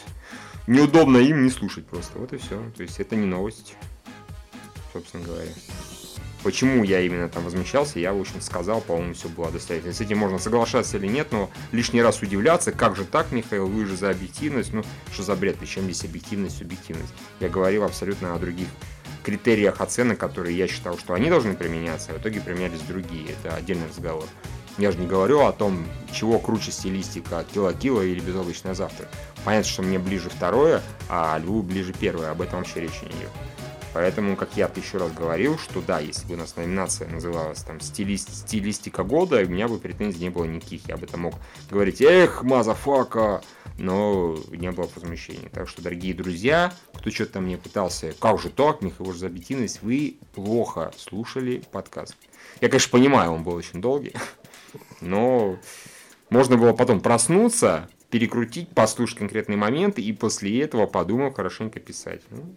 [0.67, 2.19] неудобно им не слушать просто.
[2.19, 2.59] Вот и все.
[2.77, 3.77] То есть это не новость,
[4.93, 5.51] собственно говоря.
[6.43, 9.95] Почему я именно там возмущался, я, в общем, сказал, по-моему, все было достаточно.
[9.95, 13.87] С этим можно соглашаться или нет, но лишний раз удивляться, как же так, Михаил, вы
[13.87, 17.15] же за объективность, ну, что за бред, причем здесь объективность, субъективность.
[17.41, 18.69] Я говорил абсолютно о других
[19.23, 23.31] критериях оценок, которые я считал, что они должны применяться, а в итоге применялись другие.
[23.31, 24.27] Это отдельный разговор.
[24.77, 29.09] Я же не говорю о том, чего круче стилистика кило-кило или безоблачное завтра.
[29.45, 32.31] Понятно, что мне ближе второе, а Льву ближе первое.
[32.31, 33.31] Об этом вообще речи не идет.
[33.95, 37.81] Поэтому, как я еще раз говорил, что да, если бы у нас номинация называлась там
[37.81, 40.89] стилист, стилистика года, у меня бы претензий не было никаких.
[40.89, 41.35] Я бы там мог
[41.71, 43.41] говорить, эх, мазафака,
[43.79, 45.49] но не было возмущения.
[45.49, 49.81] Так что, дорогие друзья, кто что-то мне пытался, как же так, Михаил же за объективность,
[49.83, 52.17] вы плохо слушали подкаст.
[52.61, 54.13] Я, конечно, понимаю, он был очень долгий,
[55.01, 55.59] но
[56.31, 62.23] можно было потом проснуться, перекрутить, послушать конкретные моменты и после этого, подумав, хорошенько писать.
[62.31, 62.55] Ну,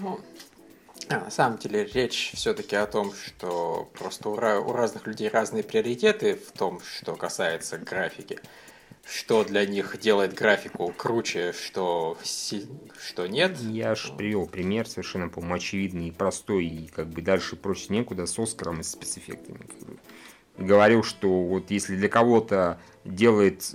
[0.00, 0.20] ну
[1.08, 6.34] на самом деле речь все-таки о том, что просто у, у разных людей разные приоритеты
[6.34, 8.38] в том, что касается графики.
[9.10, 12.18] Что для них делает графику круче, что,
[13.00, 13.58] что нет.
[13.58, 18.26] Я же привел пример совершенно, по-моему, очевидный и простой, и как бы дальше проще некуда
[18.26, 19.58] с Оскаром и спецэффектами.
[19.58, 19.98] Как бы
[20.58, 23.74] говорил, что вот если для кого-то делает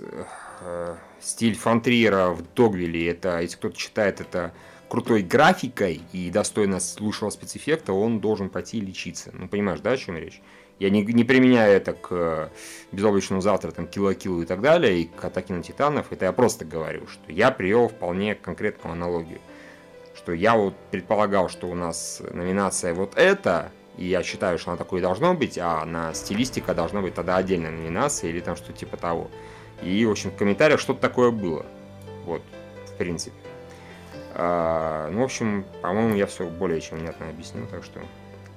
[0.60, 4.52] э, стиль Фонтриера в Догвилле, это, если кто-то считает это
[4.88, 9.30] крутой графикой и достойно слушал спецэффекта, он должен пойти лечиться.
[9.32, 10.40] Ну, понимаешь, да, о чем речь?
[10.78, 12.48] Я не, не применяю это к э,
[12.92, 16.06] безоблачному завтра, там, кило-кило и так далее, и к атаке на титанов.
[16.10, 19.40] Это я просто говорю, что я привел вполне конкретную аналогию.
[20.16, 24.78] Что я вот предполагал, что у нас номинация вот это, и я считаю, что она
[24.78, 28.96] такой должно быть, а на стилистика должна быть тогда отдельная номинация или там что-то типа
[28.96, 29.30] того.
[29.82, 31.64] И, в общем, в комментариях что-то такое было.
[32.24, 32.42] Вот,
[32.86, 33.36] в принципе.
[34.34, 38.00] А, ну, в общем, по-моему, я все более чем внятно объяснил, так что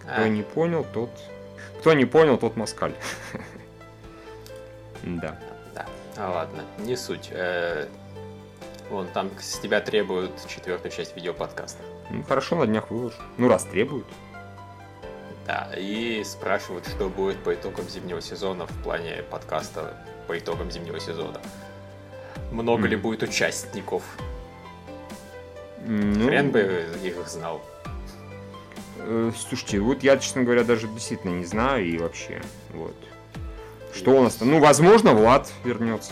[0.01, 0.27] кто а.
[0.27, 1.09] не понял, тот...
[1.80, 2.93] Кто не понял, тот москаль.
[5.03, 5.39] Да.
[5.73, 5.85] Да.
[6.18, 7.30] А ладно, не суть.
[7.31, 7.88] Э,
[8.89, 11.81] вон там с тебя требуют четвертую часть видеоподкаста.
[12.09, 13.15] Ну хорошо, на днях выложу.
[13.38, 14.07] Ну раз требуют.
[15.48, 19.94] Да, и спрашивают, что будет по итогам зимнего сезона в плане подкаста
[20.28, 21.40] по итогам зимнего сезона.
[22.52, 22.90] Много mm.
[22.90, 24.03] ли будет участников?
[25.86, 27.61] Ну, Хрен бы их знал.
[28.99, 32.41] Э, слушайте, вот я, честно говоря, даже действительно не знаю и вообще,
[32.74, 32.95] вот.
[33.94, 34.52] Что у нас там?
[34.52, 36.11] Ну, возможно, Влад вернется.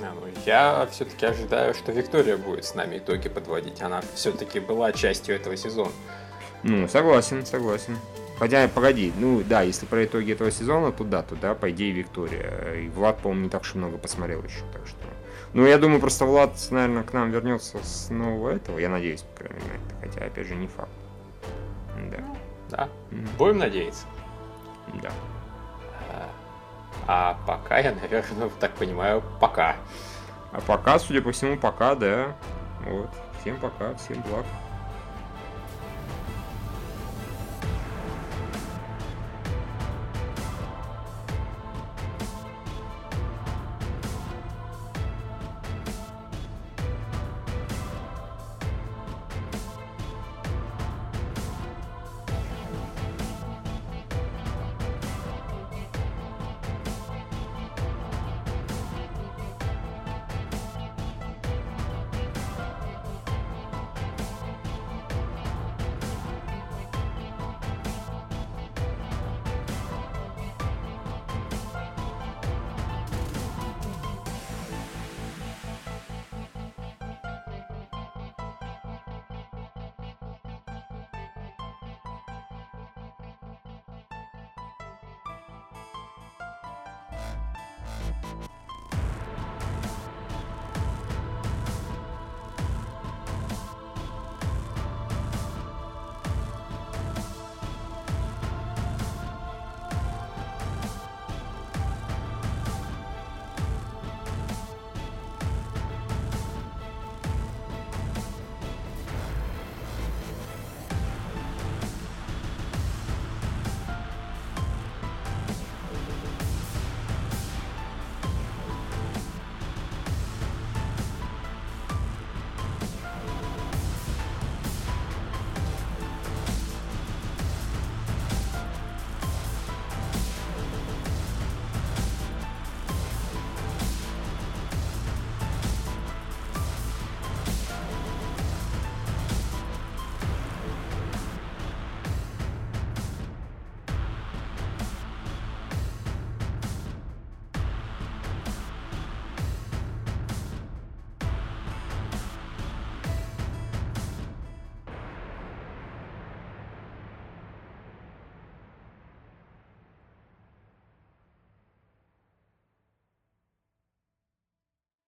[0.00, 3.82] А, ну, я все-таки ожидаю, что Виктория будет с нами итоги подводить.
[3.82, 5.90] Она все-таки была частью этого сезона.
[6.62, 7.96] Ну, согласен, согласен.
[8.38, 11.92] Хотя, погоди, ну да, если про итоги этого сезона, то да, то да, по идее
[11.92, 12.74] Виктория.
[12.74, 14.98] И Влад, по-моему, не так уж много посмотрел еще, так что...
[15.52, 19.44] Ну, я думаю, просто Влад, наверное, к нам вернется с нового этого, я надеюсь, по
[19.44, 19.80] крайней мере.
[20.00, 20.90] Хотя, опять же, не факт.
[22.10, 22.24] Да.
[22.70, 22.88] Да.
[23.10, 23.28] Mm-hmm.
[23.36, 24.06] Будем надеяться.
[25.02, 25.10] Да.
[26.08, 26.30] А,
[27.06, 29.76] а пока, я, наверное, так понимаю, пока.
[30.52, 32.36] А пока, судя по всему, пока, да.
[32.86, 33.10] Вот.
[33.40, 34.46] Всем пока, всем благ.